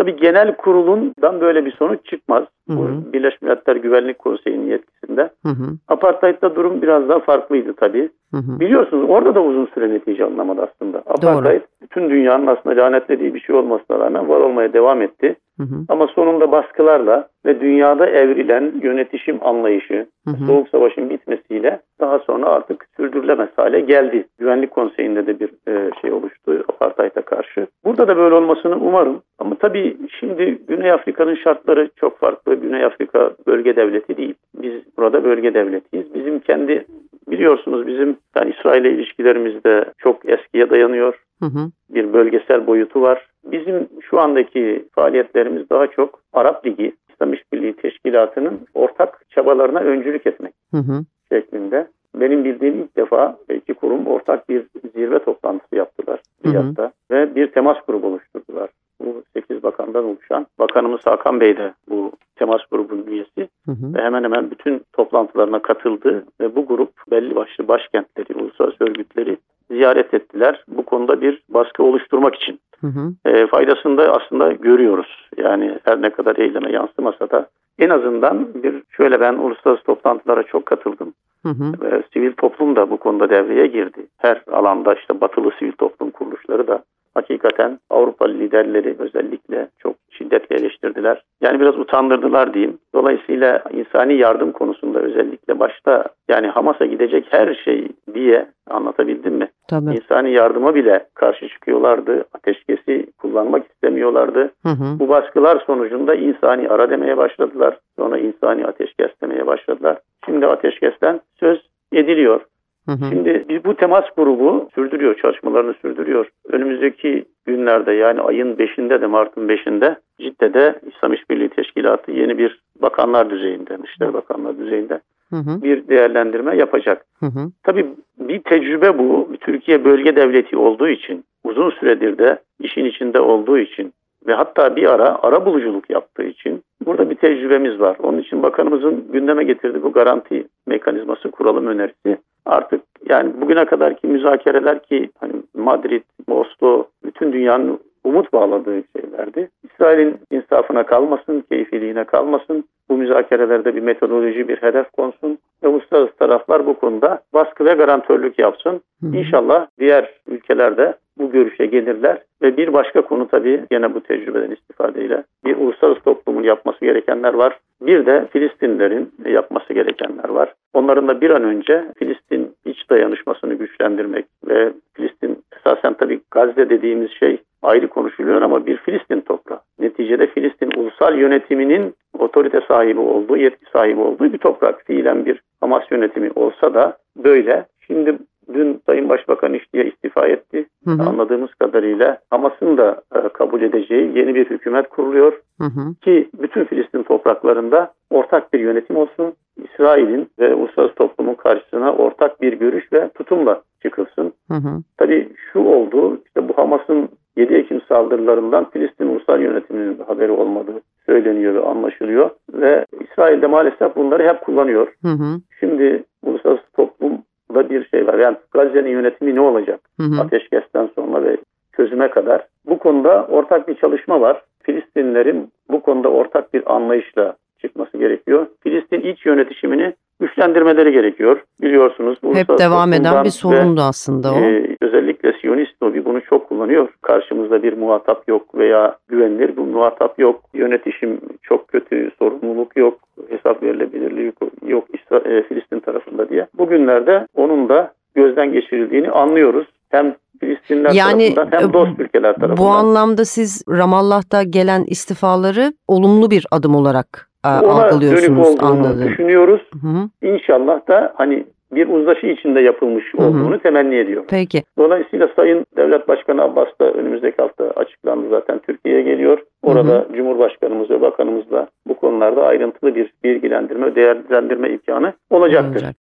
Tabii 0.02 0.16
genel 0.16 0.56
kurulundan 0.56 1.42
böyle 1.42 1.66
bir 1.66 1.72
sonuç 1.72 2.06
çıkmaz. 2.06 2.44
Hı 2.70 2.74
hı. 2.74 2.78
Bu 2.78 3.14
Birleşmiş 3.14 3.42
Milletler 3.42 3.76
Güvenlik 3.76 4.20
Konseyi'nin 4.20 4.68
yetkisinde. 4.68 5.30
Hı 5.46 5.50
hı. 5.50 5.66
Apartheid'de 5.88 6.56
durum 6.56 6.82
biraz 6.82 7.10
daha 7.10 7.20
farklıydı 7.20 7.74
tabii. 7.74 8.10
Hı 8.32 8.38
hı. 8.38 8.60
Biliyorsunuz 8.60 9.10
orada 9.10 9.36
da 9.36 9.44
uzun 9.44 9.66
süre 9.74 9.90
netice 9.90 10.26
alınamadı 10.26 10.62
aslında. 10.62 10.98
Apartheid 10.98 11.62
bütün 11.82 12.10
dünyanın 12.10 12.48
aslında 12.48 12.82
lanetlediği 12.82 13.34
bir 13.34 13.40
şey 13.40 13.56
olmasına 13.56 14.00
rağmen 14.00 14.30
var 14.30 14.40
olmaya 14.40 14.74
devam 14.74 15.02
etti. 15.02 15.36
Hı 15.58 15.64
hı. 15.64 15.76
Ama 15.90 16.08
sonunda 16.08 16.52
baskılarla 16.52 17.28
ve 17.46 17.62
dünyada 17.62 18.06
evrilen 18.06 18.74
yönetişim 18.82 19.40
anlayışı, 19.42 20.06
Hı 20.28 20.32
hı. 20.32 20.46
Soğuk 20.46 20.70
Savaş'ın 20.70 21.10
bitmesiyle 21.10 21.80
daha 22.02 22.20
sonra 22.20 22.46
artık 22.46 22.86
sürdürülemez 22.98 23.50
hale 23.56 23.80
geldi. 23.80 24.28
Güvenlik 24.40 24.72
Konseyi'nde 24.72 25.28
de 25.28 25.40
bir 25.40 25.50
e, 25.68 25.92
şey 26.02 26.12
oluştu 26.12 26.64
apartheid'e 26.68 27.22
karşı. 27.22 27.68
Burada 27.86 28.08
da 28.08 28.18
böyle 28.18 28.36
olmasını 28.36 28.76
umarım. 28.76 29.22
Ama 29.40 29.56
tabii 29.56 29.98
şimdi 30.20 30.60
Güney 30.68 30.92
Afrika'nın 30.92 31.36
şartları 31.36 31.90
çok 31.96 32.20
farklı. 32.20 32.56
Güney 32.56 32.86
Afrika 32.86 33.32
bölge 33.48 33.76
devleti 33.76 34.18
değil. 34.18 34.34
Biz 34.56 34.74
burada 34.98 35.24
bölge 35.24 35.54
devletiyiz. 35.54 36.14
Bizim 36.14 36.40
kendi 36.40 36.86
biliyorsunuz 37.32 37.88
bizim 37.88 38.18
yani 38.36 38.54
İsrail'le 38.60 38.86
ilişkilerimiz 38.86 39.64
de 39.64 39.86
çok 39.98 40.30
eskiye 40.30 40.70
dayanıyor 40.70 41.24
Hı 41.40 41.46
hı. 41.46 41.72
bir 41.90 42.14
bölgesel 42.14 42.68
boyutu 42.68 43.02
var. 43.02 43.28
Bizim 43.52 43.88
şu 44.02 44.20
andaki 44.20 44.86
faaliyetlerimiz 44.96 45.70
daha 45.70 45.88
çok 45.88 46.20
Arap 46.34 46.66
Ligi, 46.66 46.96
İslam 47.10 47.34
İşbirliği 47.34 47.76
Teşkilatı'nın 47.76 48.60
ortak 48.74 49.26
çabalarına 49.30 49.80
öncülük 49.80 50.28
etmek 50.28 50.54
Hı 50.72 50.78
hı. 50.78 51.06
Şeklinde. 51.32 51.88
Benim 52.16 52.44
bildiğim 52.44 52.80
ilk 52.82 52.98
defa 52.98 53.38
iki 53.54 53.74
kurum 53.74 54.08
ortak 54.08 54.50
bir 54.50 54.66
zirve 54.96 55.20
toplantısı 55.20 55.76
yaptılar 55.76 56.20
Hı 56.44 56.50
hı. 56.50 56.54
Riyad'da 56.54 56.92
ve 57.12 57.36
bir 57.36 57.48
temas 57.48 57.78
grubu 57.88 58.08
oluşturdular. 58.08 58.70
Bu 59.02 59.24
8 59.34 59.64
bakandan 59.64 60.06
oluşan. 60.06 60.48
Bakanımız 60.60 61.02
Hakan 61.06 61.40
Bey 61.40 61.58
de 61.58 61.74
bu 61.90 62.12
temas 62.36 62.62
grubunun 62.72 63.08
üyesi 63.08 63.50
Hı 63.66 63.72
hı. 63.72 63.94
ve 63.94 64.02
hemen 64.02 64.24
hemen 64.24 64.52
bütün 64.52 64.82
toplantılarına 64.94 65.62
katıldı 65.62 66.26
ve 66.42 66.56
bu 66.56 66.66
grup 66.66 66.92
belli 67.12 67.36
başlı 67.36 67.68
başkentleri, 67.68 68.36
uluslararası 68.36 68.84
örgütleri 68.84 69.38
ziyaret 69.72 70.14
ettiler. 70.14 70.64
Bu 70.68 70.86
konuda 70.86 71.22
bir 71.22 71.44
baskı 71.50 71.84
oluşturmak 71.84 72.36
için. 72.36 72.60
Hı 72.82 72.88
hı. 72.88 73.14
E, 73.26 73.48
faydasını 73.48 73.98
da 73.98 74.14
aslında 74.14 74.52
görüyoruz. 74.52 75.30
Yani 75.38 75.80
her 75.84 76.02
ne 76.02 76.10
kadar 76.10 76.36
eyleme 76.36 76.72
yansımasa 76.72 77.30
da 77.30 77.48
en 77.80 77.90
azından 77.90 78.64
bir 78.64 78.84
şöyle 78.90 79.20
ben 79.20 79.34
uluslararası 79.34 79.84
toplantılara 79.84 80.44
çok 80.44 80.66
katıldım. 80.66 81.14
Hı 81.46 81.50
hı. 81.50 81.88
E, 81.88 82.04
sivil 82.14 82.34
toplum 82.34 82.76
da 82.76 82.90
bu 82.90 82.98
konuda 82.98 83.30
devreye 83.30 83.68
girdi. 83.68 84.08
Her 84.18 84.44
alanda 84.52 84.94
işte 84.94 85.22
batılı 85.22 85.52
sivil 85.60 85.72
toplum 85.72 86.12
kuruluşları 86.12 86.68
da 86.68 86.84
hakikaten 87.14 87.80
Avrupa 87.90 88.28
liderleri 88.28 88.96
özellikle 89.00 89.68
çok 89.80 89.96
şiddetle 90.10 90.56
eleştirdiler. 90.56 91.24
Yani 91.42 91.60
biraz 91.60 91.80
utandırdılar 91.80 92.54
diyeyim. 92.54 92.78
Dolayısıyla 92.96 93.64
insani 93.72 94.14
yardım 94.14 94.52
konusunda 94.52 95.00
özellikle 95.00 95.60
başta 95.60 96.06
yani 96.30 96.48
Hamas'a 96.48 96.86
gidecek 96.86 97.26
her 97.30 97.56
şey 97.66 97.88
diye 98.14 98.48
anlatabildim 98.70 99.34
mi? 99.34 99.48
Tabii. 99.68 99.96
İnsani 99.96 100.32
yardıma 100.32 100.76
bile 100.76 101.06
karşı 101.14 101.48
çıkıyorlardı. 101.48 102.26
Ateşkesi 102.34 103.06
kullanmak 103.32 103.72
istemiyorlardı. 103.72 104.52
Hı 104.64 104.70
hı. 104.70 105.00
Bu 105.00 105.10
baskılar 105.10 105.64
sonucunda 105.68 106.16
insani 106.16 106.70
ara 106.70 106.90
demeye 106.90 107.18
başladılar. 107.18 107.78
Sonra 107.96 108.18
insani 108.18 108.66
ateşkes 108.66 109.12
demeye 109.22 109.48
başladılar. 109.48 109.98
Şimdi 110.26 110.48
ateşkesten 110.48 111.20
söz 111.40 111.60
ediliyor. 111.94 112.42
Hı 112.86 112.92
hı. 112.92 113.06
Şimdi 113.10 113.46
biz 113.50 113.66
bu 113.66 113.76
temas 113.76 114.06
grubu 114.18 114.70
sürdürüyor, 114.76 115.16
çalışmalarını 115.16 115.74
sürdürüyor. 115.74 116.30
Önümüzdeki 116.50 117.26
günlerde 117.46 117.92
yani 117.92 118.22
ayın 118.22 118.56
5'inde 118.56 119.02
de 119.02 119.08
Mart'ın 119.08 119.48
5'inde 119.48 119.96
Cidde'de 120.20 120.80
İslam 120.96 121.14
İşbirliği 121.14 121.50
Teşkilatı 121.50 122.12
yeni 122.12 122.38
bir 122.38 122.62
bakanlar 122.82 123.30
düzeyinde, 123.30 123.84
Dışişleri 123.84 124.14
Bakanlar 124.14 124.58
düzeyinde 124.58 125.00
Hı 125.32 125.36
hı. 125.36 125.64
bir 125.64 125.88
değerlendirme 125.88 126.58
yapacak. 126.58 127.06
Hı 127.20 127.26
hı. 127.26 127.52
Tabii 127.64 127.86
bir 128.20 128.40
tecrübe 128.40 128.98
bu. 128.98 129.30
Türkiye 129.42 129.86
bölge 129.86 130.16
devleti 130.16 130.58
olduğu 130.58 130.88
için, 130.88 131.26
uzun 131.44 131.70
süredir 131.70 132.18
de 132.18 132.40
işin 132.60 132.86
içinde 132.86 133.20
olduğu 133.20 133.58
için 133.58 133.94
ve 134.28 134.34
hatta 134.34 134.76
bir 134.76 134.94
ara 134.94 135.20
ara 135.24 135.46
buluculuk 135.46 135.90
yaptığı 135.90 136.24
için 136.24 136.64
burada 136.86 137.10
bir 137.10 137.16
tecrübemiz 137.16 137.80
var. 137.80 137.98
Onun 138.04 138.20
için 138.20 138.44
bakanımızın 138.44 139.06
gündeme 139.12 139.44
getirdiği 139.44 139.84
bu 139.84 139.92
garanti 139.92 140.48
mekanizması 140.68 141.32
kuralım 141.32 141.68
önerisi 141.68 142.18
artık 142.46 142.82
yani 143.10 143.42
bugüne 143.42 143.66
kadarki 143.66 144.08
müzakereler 144.08 144.84
ki 144.84 145.10
hani 145.20 145.34
Madrid, 145.54 146.04
Oslo 146.28 146.86
bütün 147.04 147.34
dünyanın 147.34 147.80
umut 148.04 148.34
bağladığı 148.34 148.84
şeylerdi. 148.96 149.50
İsrail'in 149.64 150.20
insafına 150.32 150.86
kalmasın, 150.86 151.44
keyfiliğine 151.52 152.04
kalmasın. 152.04 152.64
Bu 152.92 152.98
müzakerelerde 152.98 153.76
bir 153.76 153.82
metodoloji, 153.82 154.48
bir 154.48 154.58
hedef 154.58 154.92
konsun 154.92 155.38
ve 155.64 155.68
uluslararası 155.68 156.16
taraflar 156.16 156.66
bu 156.66 156.74
konuda 156.74 157.20
baskı 157.34 157.66
ve 157.66 157.74
garantörlük 157.74 158.40
yapsın. 158.40 158.82
İnşallah 159.14 159.68
diğer 159.80 160.14
ülkelerde 160.28 160.94
bu 161.18 161.32
görüşe 161.32 161.66
gelirler 161.66 162.18
ve 162.42 162.58
bir 162.58 162.74
başka 162.74 163.02
konu 163.02 163.28
tabii 163.28 163.64
yine 163.72 163.94
bu 163.94 164.02
tecrübeden 164.02 164.52
istifadeyle 164.52 165.24
bir 165.46 165.58
uluslararası 165.58 166.02
toplumun 166.02 166.44
yapması 166.44 166.86
gerekenler 166.86 167.34
var. 167.34 167.60
Bir 167.82 168.06
de 168.06 168.28
Filistinlerin 168.34 169.12
yapması 169.26 169.74
gerekenler 169.74 170.30
var. 170.30 170.54
Onların 170.74 171.08
da 171.08 171.22
bir 171.22 171.30
an 171.30 171.44
önce 171.44 171.86
Filistin 171.98 172.56
iç 172.66 172.90
dayanışmasını 172.90 173.54
güçlendirmek 173.54 174.26
ve 174.48 174.74
Filistin 174.94 175.44
esasen 175.58 175.94
tabii 175.94 176.20
Gazze 176.32 176.70
dediğimiz 176.70 177.12
şey 177.12 177.38
ayrı 177.62 177.88
konuşuluyor 177.88 178.42
ama 178.42 178.66
bir 178.66 178.78
Filistin 178.78 179.22
toprağı. 179.22 179.60
Neticede 179.80 180.28
Filistin 180.28 180.72
ulusal 180.78 181.18
yönetiminin 181.18 181.94
otorite 182.22 182.62
sahibi 182.68 183.00
olduğu, 183.00 183.38
yetki 183.38 183.66
sahibi 183.74 184.00
olduğu 184.00 184.34
bir 184.34 184.38
toprak. 184.38 184.86
Fiilen 184.86 185.26
bir 185.26 185.42
Hamas 185.62 185.92
yönetimi 185.92 186.32
olsa 186.36 186.74
da 186.74 186.98
böyle. 187.24 187.66
Şimdi 187.88 188.18
dün 188.54 188.82
Sayın 188.86 189.10
Başbakan 189.10 189.54
iştiye 189.54 189.86
istifa 189.86 190.28
etti. 190.28 190.66
Hı 190.86 190.92
hı. 190.92 191.10
Anladığımız 191.10 191.54
kadarıyla 191.54 192.18
Hamas'ın 192.30 192.78
da 192.78 193.02
e, 193.16 193.30
kabul 193.30 193.62
edeceği 193.62 194.18
yeni 194.18 194.36
bir 194.36 194.50
hükümet 194.50 194.90
kuruluyor 194.90 195.42
Hı 195.62 195.68
hı. 195.68 195.96
ki 196.02 196.30
bütün 196.42 196.64
Filistin 196.64 197.04
topraklarında 197.04 197.94
ortak 198.10 198.54
bir 198.54 198.60
yönetim 198.60 198.96
olsun. 198.96 199.34
İsrail'in 199.64 200.30
ve 200.40 200.54
uluslararası 200.56 200.96
toplumun 200.96 201.34
karşısına 201.34 201.94
ortak 201.94 202.42
bir 202.42 202.54
görüş 202.54 202.94
ve 202.94 203.10
tutumla 203.10 203.62
çıkılsın. 203.82 204.34
Hı 204.52 204.58
hı. 204.58 204.82
Tabii 204.98 205.30
şu 205.54 205.60
oldu, 205.60 206.22
işte 206.26 206.50
bu 206.50 206.58
Hamas'ın 206.58 207.10
7 207.38 207.54
Ekim 207.54 207.82
saldırılarından 207.82 208.70
Filistin 208.70 209.08
ulusal 209.08 209.42
yönetiminin 209.42 210.00
haberi 210.08 210.32
olmadığı 210.32 210.82
söyleniyor 211.12 211.54
ve 211.54 211.60
anlaşılıyor. 211.60 212.30
Ve 212.54 212.86
İsrail 213.00 213.42
de 213.42 213.48
maalesef 213.48 213.96
bunları 213.96 214.28
hep 214.28 214.42
kullanıyor. 214.42 214.88
Hı 215.02 215.12
hı. 215.12 215.40
Şimdi 215.60 216.04
uluslararası 216.24 216.72
toplumda 216.76 217.70
bir 217.70 217.88
şey 217.90 218.08
var. 218.08 218.20
Yani 218.20 218.38
Gazze'nin 218.52 218.90
yönetimi 218.90 219.36
ne 219.36 219.42
olacak? 219.42 219.80
Hı 220.00 220.04
hı. 220.04 220.22
Ateşkesten 220.22 220.90
sonra 220.96 221.24
ve 221.24 221.38
çözüme 221.76 222.10
kadar. 222.10 222.48
Bu 222.66 222.80
konuda 222.80 223.26
ortak 223.26 223.68
bir 223.68 223.76
çalışma 223.76 224.22
var. 224.22 224.42
Filistinlerin 224.64 225.52
bu 225.70 225.82
konuda 225.82 226.10
ortak 226.10 226.54
bir 226.54 226.76
anlayışla 226.76 227.36
çıkması 227.62 227.98
gerekiyor. 227.98 228.48
Filistin 228.64 229.02
iç 229.02 229.26
yönetimini 229.26 229.94
güçlendirmeleri 230.22 230.92
gerekiyor. 230.92 231.44
Biliyorsunuz. 231.62 232.18
Hep 232.34 232.48
devam 232.60 232.94
eden 232.94 233.24
bir 233.24 233.30
sorundu 233.30 233.82
aslında 233.82 234.34
o. 234.34 234.38
e, 234.38 234.76
özellikle 234.82 235.34
Siyonist 235.42 235.84
lobi 235.84 236.06
bunu 236.06 236.22
çok 236.22 236.50
kullanıyor. 236.50 236.88
Karşımızda 237.02 237.64
bir 237.64 237.78
muhatap 237.78 238.28
yok 238.28 238.56
veya 238.56 238.96
güvenilir 239.08 239.58
bir 239.58 239.62
muhatap 239.62 240.20
yok. 240.20 240.42
Yönetişim 240.54 241.22
çok 241.42 241.68
kötü, 241.68 242.12
sorumluluk 242.20 242.78
yok, 242.78 243.00
hesap 243.30 243.64
verilebilirliği 243.64 244.26
yok, 244.26 244.52
yok 244.68 244.84
İsra- 244.94 245.28
e, 245.38 245.44
Filistin 245.44 245.80
tarafında 245.80 246.30
diye. 246.30 246.48
Bugünlerde 246.58 247.28
onun 247.36 247.70
da 247.70 247.94
gözden 248.16 248.54
geçirildiğini 248.54 249.10
anlıyoruz. 249.12 249.68
Hem 249.90 250.16
Filistinler 250.40 250.92
Yani, 250.94 251.36
tarafından 251.36 251.60
hem 251.60 251.70
e, 251.70 251.74
dost 251.74 252.00
ülkeler 252.00 252.36
tarafından. 252.36 252.58
Bu 252.58 252.68
anlamda 252.70 253.26
siz 253.26 253.64
Ramallah'ta 253.70 254.44
gelen 254.44 254.84
istifaları 254.88 255.74
olumlu 255.88 256.32
bir 256.32 256.46
adım 256.52 256.76
olarak 256.76 257.31
e, 257.46 257.50
Ona 257.50 258.02
dönük 258.02 258.40
olduğunu 258.48 258.66
anladım. 258.66 259.08
düşünüyoruz. 259.10 259.62
Hı 259.82 259.88
hı. 259.88 260.28
İnşallah 260.28 260.88
da 260.88 261.14
hani 261.16 261.46
bir 261.72 261.88
uzlaşı 261.88 262.28
içinde 262.28 262.62
yapılmış 262.62 263.16
olduğunu 263.16 263.60
temenni 263.60 263.96
ediyorum. 263.96 264.26
Peki. 264.30 264.64
Dolayısıyla 264.78 265.30
Sayın 265.36 265.66
Devlet 265.78 266.08
Başkanı 266.08 266.42
Abbas 266.44 266.68
da 266.82 266.92
önümüzdeki 266.92 267.38
hafta 267.42 267.64
açıklandı 267.76 268.30
zaten 268.30 268.60
Türkiye'ye 268.60 269.02
geliyor. 269.02 269.38
Orada 269.64 270.08
Cumhurbaşkanımız 270.16 270.90
ve 270.90 271.02
Bakanımızla 271.02 271.68
bu 271.88 271.94
konularda 271.94 272.44
ayrıntılı 272.44 272.96
bir 272.96 273.14
bilgilendirme, 273.24 273.96
değerlendirme 273.96 274.70
imkanı 274.70 275.14
olacaktır. 275.30 275.72
Olacak. 275.72 275.96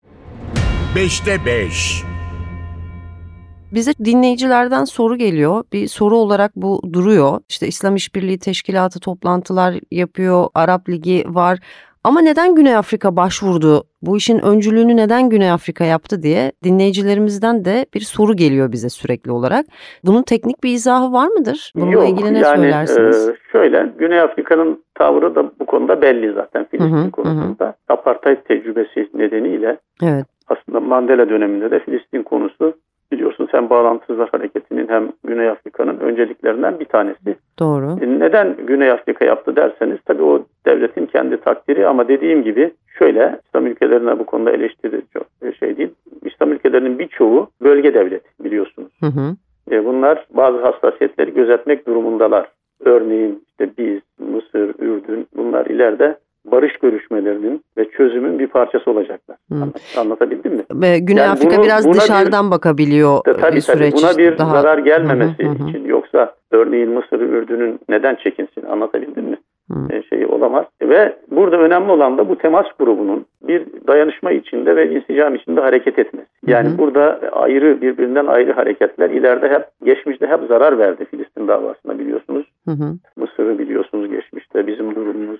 5'te 0.95 1.31
5. 1.45 2.03
Bize 3.73 3.91
dinleyicilerden 4.05 4.83
soru 4.83 5.15
geliyor. 5.15 5.63
Bir 5.73 5.87
soru 5.87 6.15
olarak 6.17 6.51
bu 6.55 6.81
duruyor. 6.93 7.39
İşte 7.49 7.67
İslam 7.67 7.95
İşbirliği 7.95 8.39
Teşkilatı 8.39 8.99
toplantılar 8.99 9.73
yapıyor. 9.91 10.47
Arap 10.55 10.89
Ligi 10.89 11.23
var. 11.27 11.59
Ama 12.03 12.21
neden 12.21 12.55
Güney 12.55 12.75
Afrika 12.75 13.15
başvurdu? 13.15 13.83
Bu 14.01 14.17
işin 14.17 14.39
öncülüğünü 14.45 14.97
neden 14.97 15.29
Güney 15.29 15.51
Afrika 15.51 15.83
yaptı 15.85 16.23
diye 16.23 16.51
dinleyicilerimizden 16.63 17.65
de 17.65 17.85
bir 17.93 17.99
soru 17.99 18.35
geliyor 18.35 18.71
bize 18.71 18.89
sürekli 18.89 19.31
olarak. 19.31 19.65
Bunun 20.05 20.23
teknik 20.23 20.63
bir 20.63 20.69
izahı 20.69 21.13
var 21.13 21.27
mıdır? 21.27 21.71
Bununla 21.75 21.91
Yok, 21.91 22.09
ilgili 22.09 22.33
ne 22.33 22.39
yani, 22.39 22.57
söylersiniz? 22.57 23.29
e, 23.29 23.35
şöyle 23.51 23.93
Güney 23.97 24.19
Afrika'nın 24.19 24.83
tavrı 24.95 25.35
da 25.35 25.51
bu 25.59 25.65
konuda 25.65 26.01
belli 26.01 26.33
zaten 26.33 26.65
Filistin 26.65 26.97
Hı 26.97 27.01
hı, 27.05 27.11
konusunda. 27.11 27.75
Apartheid 27.89 28.37
tecrübesi 28.47 29.09
nedeniyle 29.13 29.77
evet. 30.03 30.25
aslında 30.47 30.79
Mandela 30.79 31.29
döneminde 31.29 31.71
de 31.71 31.79
Filistin 31.79 32.23
konusu 32.23 32.73
biliyorsun 33.11 33.47
sen 33.51 33.69
Bağlantısızlar 33.69 34.29
Hareketi'nin 34.29 34.87
hem 34.87 35.11
Güney 35.23 35.49
Afrika'nın 35.49 35.99
önceliklerinden 35.99 36.79
bir 36.79 36.85
tanesi. 36.85 37.35
Doğru. 37.59 37.97
E, 38.01 38.19
Neden 38.19 38.55
Güney 38.67 38.91
Afrika 38.91 39.25
yaptı 39.25 39.55
derseniz 39.55 39.97
tabii 40.05 40.23
o 40.23 40.45
devletin 40.65 41.05
kendi 41.05 41.37
takdiri 41.37 41.87
ama 41.87 42.07
dediğim 42.07 42.43
gibi 42.43 42.71
şöyle 42.99 43.39
İslam 43.47 43.67
ülkelerine 43.67 44.19
bu 44.19 44.25
konuda 44.25 44.51
eleştiri 44.51 45.01
çok 45.13 45.27
şey 45.59 45.77
değil. 45.77 45.89
İslam 46.25 46.51
ülkelerinin 46.51 46.99
birçoğu 46.99 47.49
bölge 47.61 47.93
devlet 47.93 48.23
biliyorsunuz. 48.43 48.91
Hı 48.99 49.05
hı. 49.05 49.35
E, 49.71 49.85
bunlar 49.85 50.25
bazı 50.29 50.57
hassasiyetleri 50.61 51.33
gözetmek 51.33 51.87
durumundalar. 51.87 52.49
Örneğin 52.79 53.43
işte 53.49 53.69
biz, 53.77 53.99
Mısır, 54.19 54.69
Ürdün 54.79 55.27
bunlar 55.37 55.65
ileride 55.65 56.17
barış 56.51 56.77
görüşmelerinin 56.77 57.63
ve 57.77 57.89
çözümün 57.89 58.39
bir 58.39 58.47
parçası 58.47 58.91
olacaklar. 58.91 59.37
Anlat- 59.51 59.97
Anlatabildim 59.97 60.53
mi? 60.53 60.63
Ve 60.71 60.99
Güney 60.99 61.23
Yani 61.23 61.31
Afrika 61.31 61.55
bunu- 61.57 61.65
biraz 61.65 61.85
buna 61.85 61.93
bir- 61.93 61.99
dışarıdan 61.99 62.51
bakabiliyor 62.51 63.19
Tabii 63.25 63.41
tabii 63.41 63.61
süreç. 63.61 63.93
buna 63.93 64.17
bir 64.17 64.37
daha... 64.37 64.61
zarar 64.61 64.77
gelmemesi 64.77 65.43
Hı 65.43 65.47
hı, 65.49 65.63
hı 65.63 65.69
için 65.69 65.85
yoksa 65.85 66.33
örneğin 66.51 66.89
Mısır, 66.89 67.19
Ürdün'ün 67.19 67.79
neden 67.89 68.15
çekinsin 68.15 68.65
anlatabildim 68.65 69.25
mi? 69.25 69.37
Hı. 69.71 69.79
E, 69.95 70.03
şeyi 70.03 70.25
olamaz. 70.25 70.65
Ve 70.81 71.15
burada 71.31 71.57
önemli 71.57 71.91
olan 71.91 72.17
da 72.17 72.29
bu 72.29 72.37
temas 72.37 72.65
grubunun 72.79 73.25
bir 73.47 73.65
dayanışma 73.87 74.31
içinde 74.31 74.75
ve 74.75 74.91
insicam 74.95 75.35
içinde 75.35 75.61
hareket 75.61 75.99
etmesi. 75.99 76.27
Yani 76.47 76.69
Hı 76.69 76.73
hı. 76.73 76.77
burada 76.77 77.19
ayrı 77.31 77.81
birbirinden 77.81 78.25
ayrı 78.25 78.51
hareketler 78.53 79.09
ileride 79.09 79.49
hep 79.49 79.63
geçmişte 79.85 80.27
hep 80.27 80.39
zarar 80.47 80.77
verdi 80.77 81.05
Filistin 81.05 81.47
davasında 81.47 81.99
biliyorsunuz. 81.99 82.45
Hı 82.65 82.71
hı. 82.71 82.93
Mısır'ı 83.17 83.59
biliyorsunuz 83.59 84.09
geçmişte 84.11 84.67
bizim 84.67 84.95
durumumuz 84.95 85.39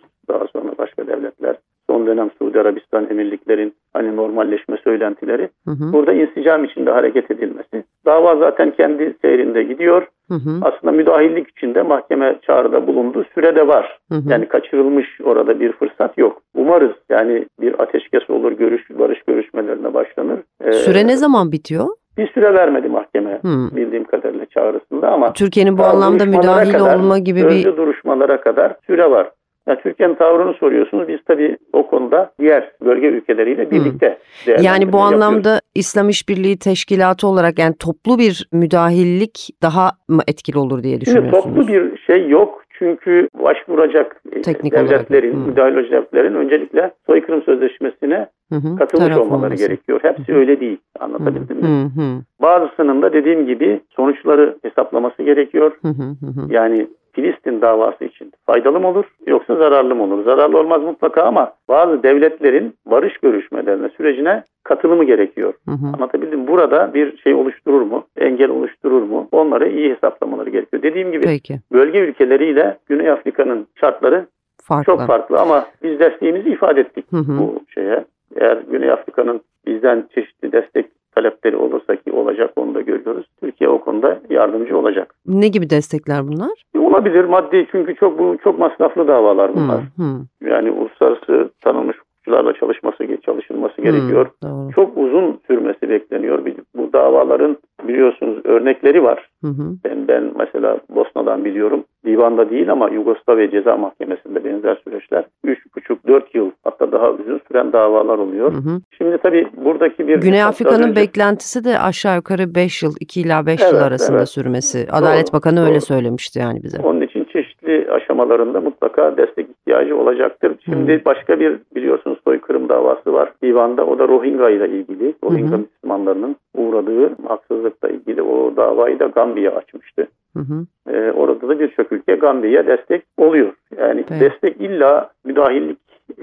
devletler. 1.19 1.55
Son 1.89 2.07
dönem 2.07 2.29
Suudi 2.39 2.59
Arabistan 2.59 3.07
emirliklerin 3.09 3.73
hani 3.93 4.15
normalleşme 4.15 4.77
söylentileri 4.83 5.49
Hı 5.65 5.71
hı. 5.71 5.93
burada 5.93 6.13
insicam 6.13 6.63
içinde 6.63 6.91
hareket 6.91 7.31
edilmesi. 7.31 7.83
Dava 8.05 8.35
zaten 8.35 8.71
kendi 8.71 9.15
seyrinde 9.21 9.63
gidiyor. 9.63 10.07
Hı 10.27 10.33
hı. 10.33 10.49
Aslında 10.61 10.91
müdahillik 10.91 11.49
içinde 11.49 11.81
mahkeme 11.81 12.39
çağrıda 12.41 12.87
bulunduğu 12.87 13.23
sürede 13.35 13.67
var. 13.67 13.99
Hı 14.11 14.15
hı. 14.15 14.29
Yani 14.29 14.45
kaçırılmış 14.47 15.07
orada 15.23 15.59
bir 15.59 15.71
fırsat 15.71 16.17
yok. 16.17 16.41
Umarız 16.55 16.95
yani 17.09 17.45
bir 17.61 17.79
ateşkes 17.79 18.29
olur, 18.29 18.51
görüş 18.51 18.89
barış 18.89 19.23
görüşmelerine 19.27 19.93
başlanır. 19.93 20.39
Ee, 20.63 20.71
Süre 20.71 21.07
ne 21.07 21.17
zaman 21.17 21.51
bitiyor? 21.51 21.87
Bir 22.17 22.27
süre 22.27 22.53
vermedi 22.53 22.89
mahkeme 22.89 23.39
Hı. 23.41 23.75
bildiğim 23.75 24.03
kadarıyla 24.03 24.45
çağrısında 24.45 25.11
ama 25.11 25.33
Türkiye'nin 25.33 25.77
bu 25.77 25.83
anlamda 25.83 26.25
müdahil 26.25 26.71
kadar, 26.71 26.95
olma 26.95 27.19
gibi 27.19 27.39
bir 27.39 27.45
önce 27.45 27.77
duruşmalara 27.77 28.41
kadar 28.41 28.75
süre 28.87 29.11
var. 29.11 29.31
Yani 29.69 29.79
Türkiye'nin 29.81 30.15
tavrını 30.15 30.53
soruyorsunuz. 30.53 31.07
Biz 31.07 31.19
tabii 31.27 31.57
o 31.73 31.87
konuda 31.87 32.31
diğer 32.39 32.71
bölge 32.85 33.07
ülkeleriyle 33.07 33.71
birlikte 33.71 34.05
yani 34.05 34.17
değerlendirme 34.47 34.93
bu 34.93 34.97
yapıyoruz. 34.97 35.13
anlamda 35.23 35.61
İslam 35.75 36.09
İşbirliği 36.09 36.59
Teşkilatı 36.59 37.27
olarak 37.27 37.59
yani 37.59 37.75
toplu 37.79 38.17
bir 38.19 38.47
müdahillik 38.53 39.49
daha 39.61 39.91
mı 40.07 40.21
etkili 40.27 40.57
olur 40.59 40.83
diye 40.83 40.93
Şimdi 40.93 41.05
düşünüyorsunuz? 41.05 41.43
toplu 41.43 41.67
bir 41.67 41.97
şey 41.97 42.29
yok. 42.29 42.63
Çünkü 42.79 43.27
başvuracak 43.43 44.21
e, 44.31 44.41
Teknik 44.41 44.73
devletlerin, 44.73 45.31
olarak, 45.33 45.45
hı. 45.45 45.49
müdahale 45.49 45.75
devletlerin 45.91 46.35
öncelikle 46.35 46.91
soykırım 47.07 47.41
sözleşmesine 47.43 48.27
Hı 48.49 48.55
hı. 48.55 48.75
katılmış 48.75 49.17
olmaları 49.17 49.45
olması. 49.45 49.67
gerekiyor. 49.67 49.99
Hepsi 50.03 50.27
Hı 50.27 50.33
hı. 50.35 50.39
öyle 50.39 50.59
değil. 50.59 50.77
Hı 50.97 51.03
Anlatabildim 51.03 51.57
mi? 51.57 51.63
hı. 51.67 52.01
Hı 52.01 52.21
Bazısının 52.41 53.01
da 53.01 53.13
dediğim 53.13 53.47
gibi 53.47 53.81
sonuçları 53.95 54.57
hesaplaması 54.63 55.23
gerekiyor. 55.23 55.71
hı. 55.81 55.87
Hı 55.87 55.91
hı. 55.91 56.25
hı. 56.41 56.53
Yani 56.53 56.87
Filistin 57.13 57.61
davası 57.61 58.05
için 58.05 58.31
faydalı 58.45 58.79
mı 58.79 58.87
olur 58.87 59.05
yoksa 59.27 59.55
zararlı 59.55 59.95
mı 59.95 60.03
olur? 60.03 60.23
Zararlı 60.25 60.59
olmaz 60.59 60.81
mutlaka 60.81 61.23
ama 61.23 61.53
bazı 61.69 62.03
devletlerin 62.03 62.73
barış 62.85 63.17
görüşmelerine, 63.17 63.89
sürecine 63.89 64.43
katılımı 64.63 65.03
gerekiyor. 65.03 65.53
Hı 65.65 65.71
hı. 65.71 65.87
Anlatabildim? 65.95 66.47
Burada 66.47 66.93
bir 66.93 67.17
şey 67.17 67.33
oluşturur 67.33 67.81
mu? 67.81 68.03
Engel 68.17 68.49
oluşturur 68.49 69.01
mu? 69.01 69.27
Onları 69.31 69.69
iyi 69.69 69.93
hesaplamaları 69.95 70.49
gerekiyor. 70.49 70.83
Dediğim 70.83 71.11
gibi 71.11 71.23
Peki. 71.25 71.59
bölge 71.73 71.99
ülkeleriyle 71.99 72.77
Güney 72.89 73.11
Afrika'nın 73.11 73.67
şartları 73.75 74.25
Farklı. 74.63 74.93
çok 74.93 75.07
farklı 75.07 75.39
ama 75.39 75.65
biz 75.83 75.99
desteğimizi 75.99 76.49
ifade 76.49 76.81
ettik 76.81 77.05
Hı 77.11 77.17
hı. 77.17 77.37
bu 77.39 77.59
şeye. 77.73 78.05
Eğer 78.35 78.57
Güney 78.71 78.91
Afrika'nın 78.91 79.41
bizden 79.67 80.03
çeşitli 80.15 80.51
destek 80.51 80.85
talepleri 81.15 81.55
olursa 81.55 81.95
ki 81.95 82.11
olacak 82.11 82.51
onu 82.55 82.75
da 82.75 82.81
görüyoruz. 82.81 83.25
Türkiye 83.39 83.69
o 83.69 83.81
konuda 83.81 84.19
yardımcı 84.29 84.77
olacak. 84.77 85.15
Ne 85.25 85.47
gibi 85.47 85.69
destekler 85.69 86.27
bunlar? 86.27 86.63
Olabilir 86.79 87.25
maddi 87.25 87.67
çünkü 87.71 87.95
çok 87.95 88.19
bu 88.19 88.37
çok 88.43 88.59
masraflı 88.59 89.07
davalar 89.07 89.55
bunlar. 89.55 89.81
Hı 89.97 90.03
hı. 90.03 90.49
Yani 90.49 90.71
uluslararası 90.71 91.49
tanınmış 91.61 91.97
hukukçularla 91.97 92.53
çalışması 92.53 93.21
çalışılması 93.25 93.81
gerekiyor. 93.81 94.29
Doğru. 94.43 94.71
Çok 94.75 94.97
uzun 94.97 95.39
sürmesi 95.47 95.89
bekleniyor. 95.89 96.45
Bu 96.75 96.93
davaların 96.93 97.57
biliyorsunuz 97.89 98.37
örnekleri 98.45 99.03
var. 99.03 99.29
Hı 99.43 99.47
hı. 99.47 99.63
Ben, 99.85 100.07
ben 100.07 100.31
mesela 100.39 100.77
Bosna'dan 100.89 101.45
biliyorum. 101.45 101.83
Divanda 102.05 102.49
değil 102.49 102.71
ama 102.71 102.89
Yugoslavya 102.89 103.51
Ceza 103.51 103.77
Mahkemesi'nde 103.77 104.43
benzer 104.45 104.81
süreçler 104.83 105.23
3,5-4 105.45 106.21
yıl 106.33 106.51
hatta 106.63 106.91
daha 106.91 107.11
uzun 107.11 107.41
süren 107.47 107.73
davalar 107.73 108.17
oluyor. 108.17 108.53
Hı 108.53 108.57
hı. 108.57 108.81
Şimdi 108.97 109.17
tabii 109.17 109.47
buradaki 109.65 110.07
bir... 110.07 110.21
Güney 110.21 110.43
Afrika'nın 110.43 110.83
önce- 110.87 110.95
beklentisi 111.01 111.63
de 111.63 111.79
aşağı 111.79 112.15
yukarı 112.15 112.55
5 112.55 112.83
yıl, 112.83 112.93
2 112.99 113.21
ila 113.21 113.45
5 113.45 113.61
yıl 113.61 113.67
Evet, 113.69 113.81
arasında 113.81 114.17
evet. 114.17 114.29
sürmesi. 114.29 114.87
Adalet 114.91 115.27
Doğru, 115.27 115.37
Bakanı 115.37 115.61
öyle 115.61 115.71
doğru. 115.71 115.81
söylemişti 115.81 116.39
yani 116.39 116.63
bize. 116.63 116.77
Onun 116.83 117.01
için 117.01 117.23
çeşitli 117.23 117.91
aşamalarında 117.91 118.61
mutlaka 118.61 119.17
destek 119.17 119.49
ihtiyacı 119.49 119.97
olacaktır. 119.97 120.51
Şimdi 120.65 120.93
Hı. 120.93 121.05
başka 121.05 121.39
bir 121.39 121.59
biliyorsunuz 121.75 122.17
soykırım 122.23 122.69
davası 122.69 123.13
var. 123.13 123.31
Divanda 123.43 123.85
o 123.85 123.99
da 123.99 124.07
Rohingya 124.07 124.49
ile 124.49 124.69
ilgili. 124.69 125.13
Rohingya 125.23 125.57
Hı 125.57 125.61
hı. 125.61 125.65
Müslümanlarının 125.89 126.35
uğradığı 126.55 127.15
haksızlıkla 127.27 127.89
ilgili 127.89 128.21
o 128.21 128.55
davayı 128.55 128.99
da 128.99 129.05
Gambiya 129.05 129.51
açmıştı. 129.51 130.07
Hı 130.37 130.39
hı. 130.39 130.65
Ee, 130.93 131.11
orada 131.11 131.49
da 131.49 131.59
birçok 131.59 131.91
ülke 131.91 132.15
Gambiya'ya 132.15 132.67
destek 132.67 133.03
oluyor. 133.17 133.53
Yani 133.77 134.03
Evet. 134.11 134.21
destek 134.21 134.61
illa 134.61 135.09
müdahillik 135.25 135.77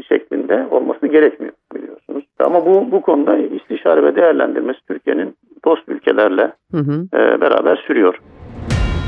şeklinde 0.08 0.66
olması 0.70 1.06
gerekmiyor 1.06 1.52
biliyorsunuz. 1.74 2.24
Ama 2.38 2.66
bu 2.66 2.92
bu 2.92 3.02
konuda 3.02 3.36
istişare 3.36 4.02
ve 4.02 4.16
değerlendirmesi 4.16 4.78
Türkiye'nin 4.88 5.34
dost 5.64 5.88
ülkelerle 5.88 6.52
Hı 6.72 6.78
hı. 6.78 7.06
e, 7.14 7.40
beraber 7.40 7.76
sürüyor. 7.86 8.20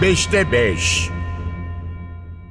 5'te 0.03 0.39
5. 0.53 1.18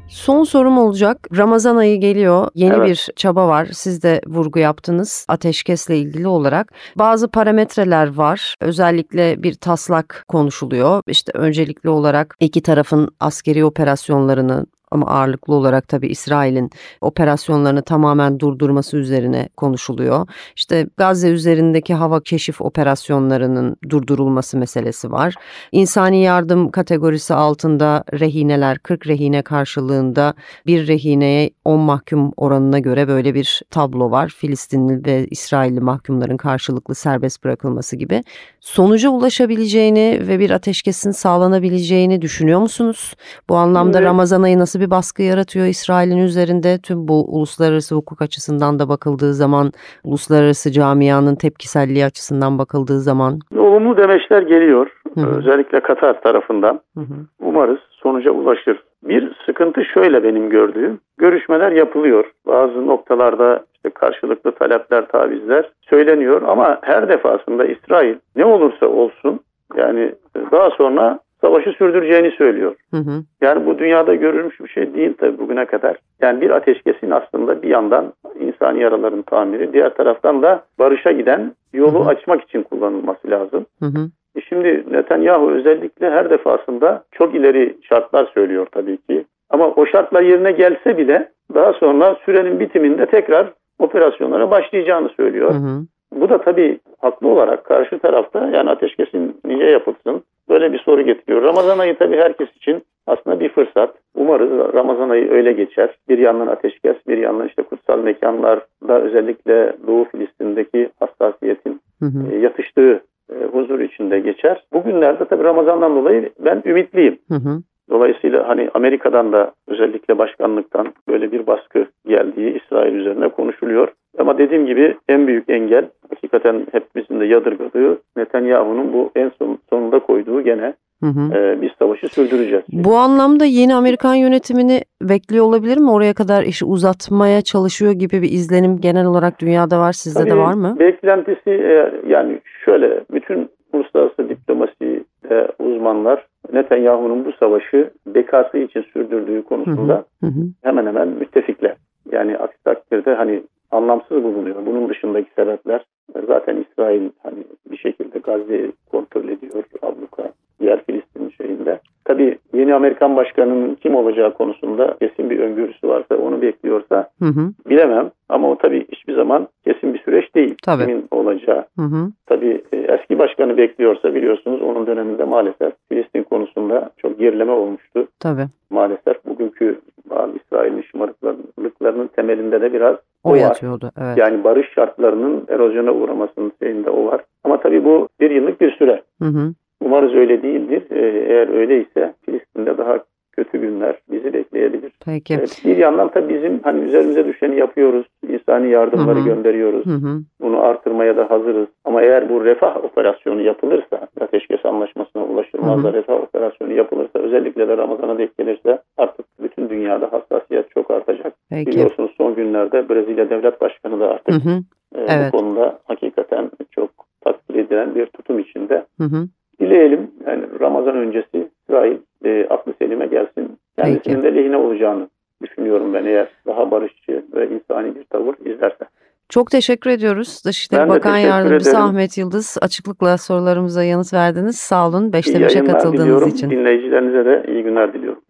Son 0.10 0.44
sorum 0.44 0.78
olacak. 0.78 1.28
Ramazan 1.38 1.76
ayı 1.76 2.00
geliyor. 2.00 2.50
Yeni 2.56 2.74
Evet. 2.74 2.90
bir 2.90 3.08
çaba 3.16 3.48
var. 3.48 3.68
Siz 3.72 4.04
de 4.04 4.22
vurgu 4.28 4.60
yaptınız 4.60 5.26
ateşkesle 5.28 5.98
ilgili 5.98 6.28
olarak. 6.28 6.74
Bazı 6.96 7.28
parametreler 7.28 8.16
var. 8.16 8.56
Özellikle 8.62 9.44
bir 9.44 9.54
taslak 9.54 10.26
konuşuluyor. 10.28 11.02
İşte 11.08 11.32
öncelikli 11.36 11.90
olarak 11.90 12.36
iki 12.40 12.62
tarafın 12.62 13.10
askeri 13.20 13.66
operasyonlarını 13.66 14.66
ama 14.92 15.06
ağırlıklı 15.08 15.54
olarak 15.54 15.88
tabii 15.88 16.08
İsrail'in 16.08 16.70
operasyonlarını 17.02 17.82
tamamen 17.82 18.40
durdurması 18.40 18.98
üzerine 18.98 19.50
konuşuluyor. 19.58 20.28
İşte 20.56 20.88
Gazze 20.98 21.30
üzerindeki 21.30 21.94
hava 21.94 22.22
keşif 22.22 22.62
operasyonlarının 22.62 23.76
durdurulması 23.90 24.58
meselesi 24.58 25.12
var. 25.12 25.36
İnsani 25.72 26.22
yardım 26.24 26.72
kategorisi 26.72 27.34
altında 27.34 28.04
rehineler 28.14 28.80
40 28.80 29.08
rehine 29.08 29.42
karşılığında 29.42 30.34
bir 30.66 30.88
rehineye 30.88 31.50
10 31.66 31.80
mahkum 31.80 32.32
oranına 32.38 32.80
göre 32.80 33.08
böyle 33.08 33.34
bir 33.34 33.62
tablo 33.70 34.12
var. 34.12 34.34
Filistinli 34.38 35.06
ve 35.06 35.28
İsrailli 35.28 35.80
mahkumların 35.80 36.38
karşılıklı 36.38 36.96
serbest 36.96 37.44
bırakılması 37.44 37.96
gibi. 37.96 38.24
Sonuca 38.62 39.10
ulaşabileceğini 39.10 40.20
ve 40.28 40.40
bir 40.40 40.50
ateşkesin 40.50 41.12
sağlanabileceğini 41.12 42.22
düşünüyor 42.22 42.60
musunuz? 42.60 43.14
Bu 43.50 43.56
anlamda 43.56 43.98
Şimdi- 43.98 44.06
Ramazan 44.08 44.42
ayı 44.42 44.60
nasıl 44.60 44.77
bir 44.80 44.90
baskı 44.90 45.22
yaratıyor 45.22 45.66
İsrail'in 45.66 46.18
üzerinde? 46.18 46.78
Tüm 46.84 47.08
bu 47.08 47.38
uluslararası 47.38 47.96
hukuk 47.96 48.22
açısından 48.22 48.80
da 48.80 48.90
bakıldığı 48.90 49.34
zaman, 49.34 49.72
uluslararası 50.04 50.72
camianın 50.72 51.36
tepkiselliği 51.36 52.06
açısından 52.06 52.60
bakıldığı 52.60 53.00
zaman. 53.00 53.40
Olumlu 53.58 53.98
demeçler 53.98 54.42
geliyor. 54.42 54.92
Hı 55.16 55.22
hı. 55.22 55.38
Özellikle 55.38 55.80
Katar 55.80 56.22
tarafından. 56.22 56.80
Hı 56.98 57.02
hı. 57.02 57.16
Umarız 57.40 57.80
sonuca 57.92 58.32
ulaşır. 58.32 58.84
Bir 59.04 59.32
sıkıntı 59.46 59.86
şöyle 59.86 60.24
benim 60.24 60.50
gördüğüm. 60.50 61.00
Görüşmeler 61.18 61.72
yapılıyor. 61.72 62.32
Bazı 62.48 62.88
noktalarda 62.88 63.66
işte 63.76 63.90
karşılıklı 63.90 64.52
talepler, 64.52 65.08
tavizler 65.08 65.70
söyleniyor 65.82 66.42
ama 66.42 66.80
her 66.82 67.10
defasında 67.10 67.66
İsrail 67.66 68.16
ne 68.36 68.46
olursa 68.46 68.86
olsun 68.86 69.40
yani 69.76 70.12
daha 70.52 70.70
sonra 70.70 71.20
savaşı 71.42 71.72
sürdüreceğini 71.72 72.32
söylüyor. 72.32 72.76
Hı 72.92 72.98
hı. 72.98 73.24
Yani 73.42 73.66
bu 73.66 73.80
dünyada 73.80 74.16
görülmüş 74.16 74.60
bir 74.60 74.70
şey 74.70 74.94
değil 74.94 75.14
tabii 75.18 75.38
bugüne 75.40 75.66
kadar. 75.66 75.98
Yani 76.22 76.42
bir 76.42 76.50
ateşkesin 76.50 77.12
aslında 77.12 77.62
bir 77.62 77.70
yandan 77.70 78.14
insani 78.40 78.82
yaraların 78.82 79.22
tamiri, 79.22 79.74
diğer 79.74 79.94
taraftan 79.94 80.42
da 80.42 80.64
barışa 80.80 81.12
giden 81.12 81.52
yolu 81.74 82.00
Hı 82.00 82.04
hı. 82.04 82.10
açmak 82.10 82.44
için 82.44 82.64
kullanılması 82.64 83.32
lazım. 83.32 83.66
Hı 83.80 83.86
hı. 83.86 84.10
E 84.36 84.42
Şimdi 84.42 84.84
Netanyahu 84.92 85.52
özellikle 85.52 86.10
her 86.10 86.30
defasında 86.30 87.04
çok 87.12 87.36
ileri 87.36 87.78
şartlar 87.82 88.32
söylüyor 88.34 88.68
tabii 88.72 88.98
ki. 88.98 89.26
Ama 89.50 89.68
o 89.68 89.86
şartlar 89.86 90.22
yerine 90.22 90.52
gelse 90.52 90.98
bile 90.98 91.30
daha 91.54 91.74
sonra 91.74 92.16
sürenin 92.26 92.60
bitiminde 92.60 93.06
tekrar 93.06 93.54
operasyonlara 93.80 94.52
başlayacağını 94.52 95.10
söylüyor. 95.10 95.52
Hı 95.54 95.58
hı. 95.58 95.82
Bu 96.16 96.30
da 96.30 96.42
tabii 96.42 96.80
haklı 97.02 97.28
olarak 97.28 97.66
karşı 97.66 98.00
tarafta 98.00 98.50
yani 98.50 98.70
ateşkesin 98.70 99.38
niye 99.46 99.70
yapılsın 99.70 100.24
böyle 100.50 100.74
bir 100.74 100.80
soru 100.80 101.02
getiriyor. 101.02 101.44
Ramazan 101.44 101.80
ayı 101.80 101.98
tabii 101.98 102.18
herkes 102.18 102.56
için 102.56 102.84
aslında 103.08 103.40
bir 103.40 103.50
fırsat. 103.50 103.96
Umarız 104.16 104.74
Ramazan 104.74 105.10
ayı 105.10 105.32
öyle 105.32 105.54
geçer. 105.54 105.90
Bir 106.10 106.18
yandan 106.18 106.48
ateşkes, 106.48 106.96
bir 107.08 107.18
yandan 107.18 107.48
işte 107.48 107.64
kutsal 107.64 108.00
mekanlarda 108.00 109.02
özellikle 109.02 109.74
Doğu 109.88 110.06
Filistin'deki 110.06 110.90
hassasiyetin 111.00 111.82
Hı 112.00 112.06
hı. 112.06 112.36
e, 112.36 112.38
yatıştığı 112.38 113.02
e, 113.32 113.46
huzur 113.52 113.80
içinde 113.80 114.20
geçer. 114.20 114.64
Bugünlerde 114.74 115.26
tabii 115.26 115.44
Ramazan'dan 115.44 115.96
dolayı 115.96 116.30
ben 116.40 116.62
ümitliyim. 116.66 117.20
Hı 117.28 117.36
hı. 117.36 117.62
Dolayısıyla 117.90 118.48
hani 118.48 118.70
Amerika'dan 118.74 119.32
da 119.32 119.52
özellikle 119.68 120.18
başkanlıktan 120.18 120.94
böyle 121.08 121.32
bir 121.32 121.48
baskı 121.48 121.86
geldiği 122.08 122.62
İsrail 122.62 122.94
üzerine 122.96 123.30
konuşuluyor. 123.30 123.88
Ama 124.18 124.38
dediğim 124.38 124.66
gibi 124.66 124.98
en 125.10 125.28
büyük 125.28 125.50
engel 125.50 125.90
hakikaten 126.10 126.68
hepimizin 126.72 127.20
de 127.20 127.26
yadırgadığı 127.26 128.02
Netanyahu'nun 128.18 128.94
bu 128.94 129.12
en 129.16 129.32
son, 129.40 129.58
sonunda 129.70 130.00
koyduğu 130.00 130.42
gene 130.42 130.74
Hı 131.04 131.08
hı. 131.10 131.38
e, 131.38 131.62
biz 131.62 131.70
savaşı 131.80 132.08
sürdüreceğiz. 132.08 132.64
Bu 132.72 132.96
anlamda 132.96 133.46
yeni 133.46 133.76
Amerikan 133.76 134.16
yönetimini 134.16 134.82
bekliyor 135.02 135.46
olabilir 135.46 135.78
mi? 135.78 135.92
Oraya 135.92 136.14
kadar 136.14 136.44
işi 136.44 136.66
uzatmaya 136.66 137.42
çalışıyor 137.42 137.92
gibi 137.92 138.22
bir 138.22 138.32
izlenim 138.32 138.78
genel 138.82 139.06
olarak 139.06 139.42
dünyada 139.42 139.80
var. 139.80 139.92
Sizde 139.92 140.26
de 140.26 140.30
Tabii 140.30 140.40
var 140.40 140.54
mı? 140.54 140.76
Beklentisi 140.80 141.50
e, 141.50 141.92
yani 142.08 142.40
şöyle 142.66 143.04
bütün 143.14 143.50
uluslararası 143.74 144.30
diplomasi 144.30 145.04
e, 145.30 145.48
uzmanlar 145.60 146.26
Netanyahu'nun 146.54 147.26
bu 147.26 147.32
savaşı 147.32 147.90
bekası 148.08 148.58
için 148.58 148.86
sürdürdüğü 148.94 149.44
konusunda 149.44 150.06
Hı 150.24 150.28
hı. 150.28 150.42
hemen 150.64 150.86
hemen 150.86 151.08
müttefikler. 151.08 151.76
Yani 152.12 152.38
aksi 152.38 152.64
takdirde 152.64 153.16
hani 153.16 153.44
anlamsız 153.72 154.24
bulunuyor. 154.24 154.66
Bunun 154.66 154.90
dışındaki 154.90 155.30
sebepler 155.36 155.86
e, 156.16 156.20
zaten 156.28 156.66
İsrail 156.70 157.10
hani 157.24 157.44
bir 157.72 157.78
şekilde 157.78 158.20
Gazze'yi 158.20 158.72
kontrol 158.92 159.30
ediyor 159.30 159.64
abluka 159.82 160.32
diğer 160.60 160.84
Filistin 160.86 161.30
şeyinde. 161.30 161.80
Tabii 162.06 162.38
yeni 162.54 162.74
Amerikan 162.74 163.16
başkanının 163.16 163.76
kim 163.76 163.96
olacağı 163.96 164.34
konusunda 164.34 164.98
kesin 165.00 165.30
bir 165.30 165.40
öngörüsü 165.40 165.88
varsa 165.88 166.16
onu 166.16 166.42
bekliyorsa 166.42 167.10
Hı 167.20 167.26
hı. 167.26 167.70
bilemem. 167.70 168.12
Ama 168.30 168.50
o 168.50 168.58
tabii 168.58 168.88
hiçbir 168.92 169.16
zaman 169.16 169.48
kesin 169.66 169.94
bir 169.94 170.00
süreç 170.00 170.36
değil. 170.36 170.56
Tabii. 170.64 170.86
Kimin 170.86 171.08
olacağı. 171.12 171.66
Hı 171.76 171.82
hı. 171.82 172.12
Tabii 172.26 172.62
e, 172.74 172.78
eski 172.78 173.20
başkanı 173.20 173.58
bekliyorsa 173.58 174.16
biliyorsunuz 174.16 174.62
onun 174.62 174.88
döneminde 174.88 175.24
maalesef 175.24 175.74
Filistin 175.90 176.24
konusunda 176.24 176.90
çok 176.98 177.20
gerileme 177.20 177.52
olmuştu. 177.52 178.08
Tabii. 178.20 178.46
Maalesef 178.70 179.26
bugünkü 179.26 179.80
bazı 180.10 180.32
İsrail'in 180.38 180.82
şımarıklıklarının 180.82 182.08
temelinde 182.08 182.62
de 182.62 182.74
biraz 182.74 182.96
o 183.28 183.30
O 183.30 183.34
var. 183.34 183.38
yatıyordu. 183.38 183.92
Evet. 184.02 184.18
Yani 184.18 184.44
barış 184.44 184.68
şartlarının 184.76 185.46
erozyona 185.50 185.92
uğramasının 185.92 186.52
şeyinde 186.64 186.90
o 186.90 187.06
var. 187.06 187.22
Ama 187.44 187.60
tabii 187.60 187.86
bu 187.86 188.08
bir 188.20 188.32
yıllık 188.32 188.62
bir 188.62 188.72
süre. 188.72 189.02
Hı 189.22 189.28
hı. 189.28 189.54
Umarız 189.82 190.14
öyle 190.16 190.44
değildir. 190.44 190.84
Ee, 190.92 191.26
Eğer 191.34 191.48
öyleyse 191.50 192.14
Filistin'de 192.26 192.78
daha 192.78 193.00
kötü 193.32 193.58
günler 193.62 193.96
bizi 194.12 194.34
bekleyebilir. 194.34 194.92
Peki. 195.06 195.34
Evet, 195.34 195.62
bir 195.66 195.78
yandan 195.78 196.08
tabii 196.12 196.34
bizim 196.34 196.60
hani 196.64 196.82
üzerimize 196.82 197.26
düşeni 197.26 197.60
yapıyoruz. 197.60 198.06
İnsani 198.30 198.70
yardımları 198.70 199.20
Hı 199.20 199.22
hı. 199.22 199.26
gönderiyoruz. 199.26 199.86
Hı 199.86 199.90
hı. 199.90 200.20
Bunu 200.42 200.60
artırmaya 200.60 201.18
da 201.18 201.32
hazırız. 201.32 201.68
Ama 201.86 202.02
eğer 202.02 202.30
bu 202.30 202.46
refah 202.46 202.84
operasyonu 202.84 203.42
yapılırsa, 203.42 204.08
ateşkes 204.22 204.66
anlaşmasına 204.66 205.24
ulaşılmaz 205.24 205.84
da 205.84 205.94
refah 205.94 206.14
operasyonu 206.14 206.74
yapılırsa, 206.74 207.20
özellikle 207.20 207.68
de 207.68 207.78
Ramazan'a 207.78 208.18
denk 208.18 208.38
gelirse 208.38 208.82
artık 208.98 209.26
bütün 209.44 209.70
dünyada 209.70 210.10
hassasiyet 210.12 210.70
çok 210.72 210.92
artacak. 210.92 211.34
Peki. 211.66 211.72
Biliyorsunuz 211.72 212.12
son 212.18 212.36
günlerde 212.36 212.90
Brezilya 212.90 213.30
Devlet 213.30 213.62
Başkanı 213.62 214.00
da 214.00 214.10
artık 214.10 214.46
Hı 214.46 214.50
hı. 214.50 214.64
e, 214.96 215.06
evet. 215.08 215.34
bu 215.34 215.38
konuda 215.38 215.80
hakikaten 215.86 216.52
çok 216.72 216.90
takdir 217.22 217.56
edilen 217.56 217.96
bir 217.96 218.06
tutum 218.06 218.40
içinde. 218.40 218.86
Hı 218.98 219.04
hı. 219.04 219.28
Dileyelim 219.60 220.12
yani 220.28 220.44
Ramazan 220.60 220.96
öncesi 220.96 221.50
İsrail 221.64 221.98
e, 222.26 222.48
aklı 222.50 222.74
selime 222.80 223.08
gelsin. 223.08 223.60
Kendisinin 223.76 224.22
Peki. 224.22 224.24
de 224.24 224.36
lehine 224.36 224.58
olacağını 224.58 225.10
düşünüyorum 225.44 225.94
ben 225.94 226.06
eğer 226.06 226.28
daha 226.48 226.72
barışçı 226.72 227.24
ve 227.36 227.50
insani 227.50 227.96
bir 227.96 228.04
tavır 228.04 228.36
izlerse. 228.46 228.86
Çok 229.30 229.52
teşekkür 229.52 229.90
ediyoruz. 229.90 230.42
Dışişleri 230.46 230.82
Ben 230.82 230.90
Bakan 230.90 231.18
Yardımcısı 231.18 231.70
ederim. 231.72 231.86
Ahmet 231.86 232.18
Yıldız 232.18 232.58
açıklıkla 232.62 233.18
sorularımıza 233.18 233.84
yanıt 233.84 234.14
verdiniz. 234.14 234.56
Sağ 234.56 234.88
olun. 234.88 235.12
5'te 235.12 235.38
5'e 235.38 235.42
yayınlar 235.44 235.74
katıldığınız 235.74 236.04
diliyorum. 236.04 236.28
için. 236.30 236.50
Dinleyicilerinize 236.50 237.26
de 237.26 237.46
iyi 237.48 237.64
günler 237.64 237.94
diliyorum. 237.94 238.22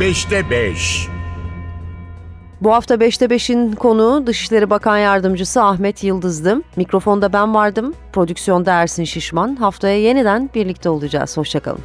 5'te 0.00 0.50
5. 0.50 1.15
Bu 2.60 2.72
hafta 2.74 2.94
5'te 2.94 3.24
5'in 3.24 3.72
konuğu 3.72 4.26
Dışişleri 4.26 4.70
Bakan 4.70 4.98
Yardımcısı 4.98 5.62
Ahmet 5.62 6.04
Yıldız'dı. 6.04 6.62
Mikrofonda 6.76 7.32
ben 7.32 7.54
vardım. 7.54 7.94
Prodüksiyonda 8.12 8.72
Ersin 8.72 9.04
Şişman. 9.04 9.56
Haftaya 9.56 10.00
yeniden 10.00 10.50
birlikte 10.54 10.88
olacağız. 10.88 11.36
Hoşçakalın. 11.36 11.80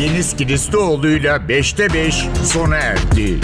Deniz 0.00 0.36
Kilislioğlu'yla 0.36 1.36
5'te 1.36 1.94
5 1.94 2.28
sona 2.44 2.76
erdi. 2.76 3.40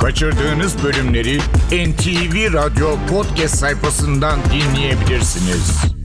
Kaçırdığınız 0.00 0.84
bölümleri 0.84 1.38
NTV 1.70 2.52
Radyo 2.52 2.88
podcast 3.10 3.54
sayfasından 3.54 4.38
dinleyebilirsiniz. 4.52 5.95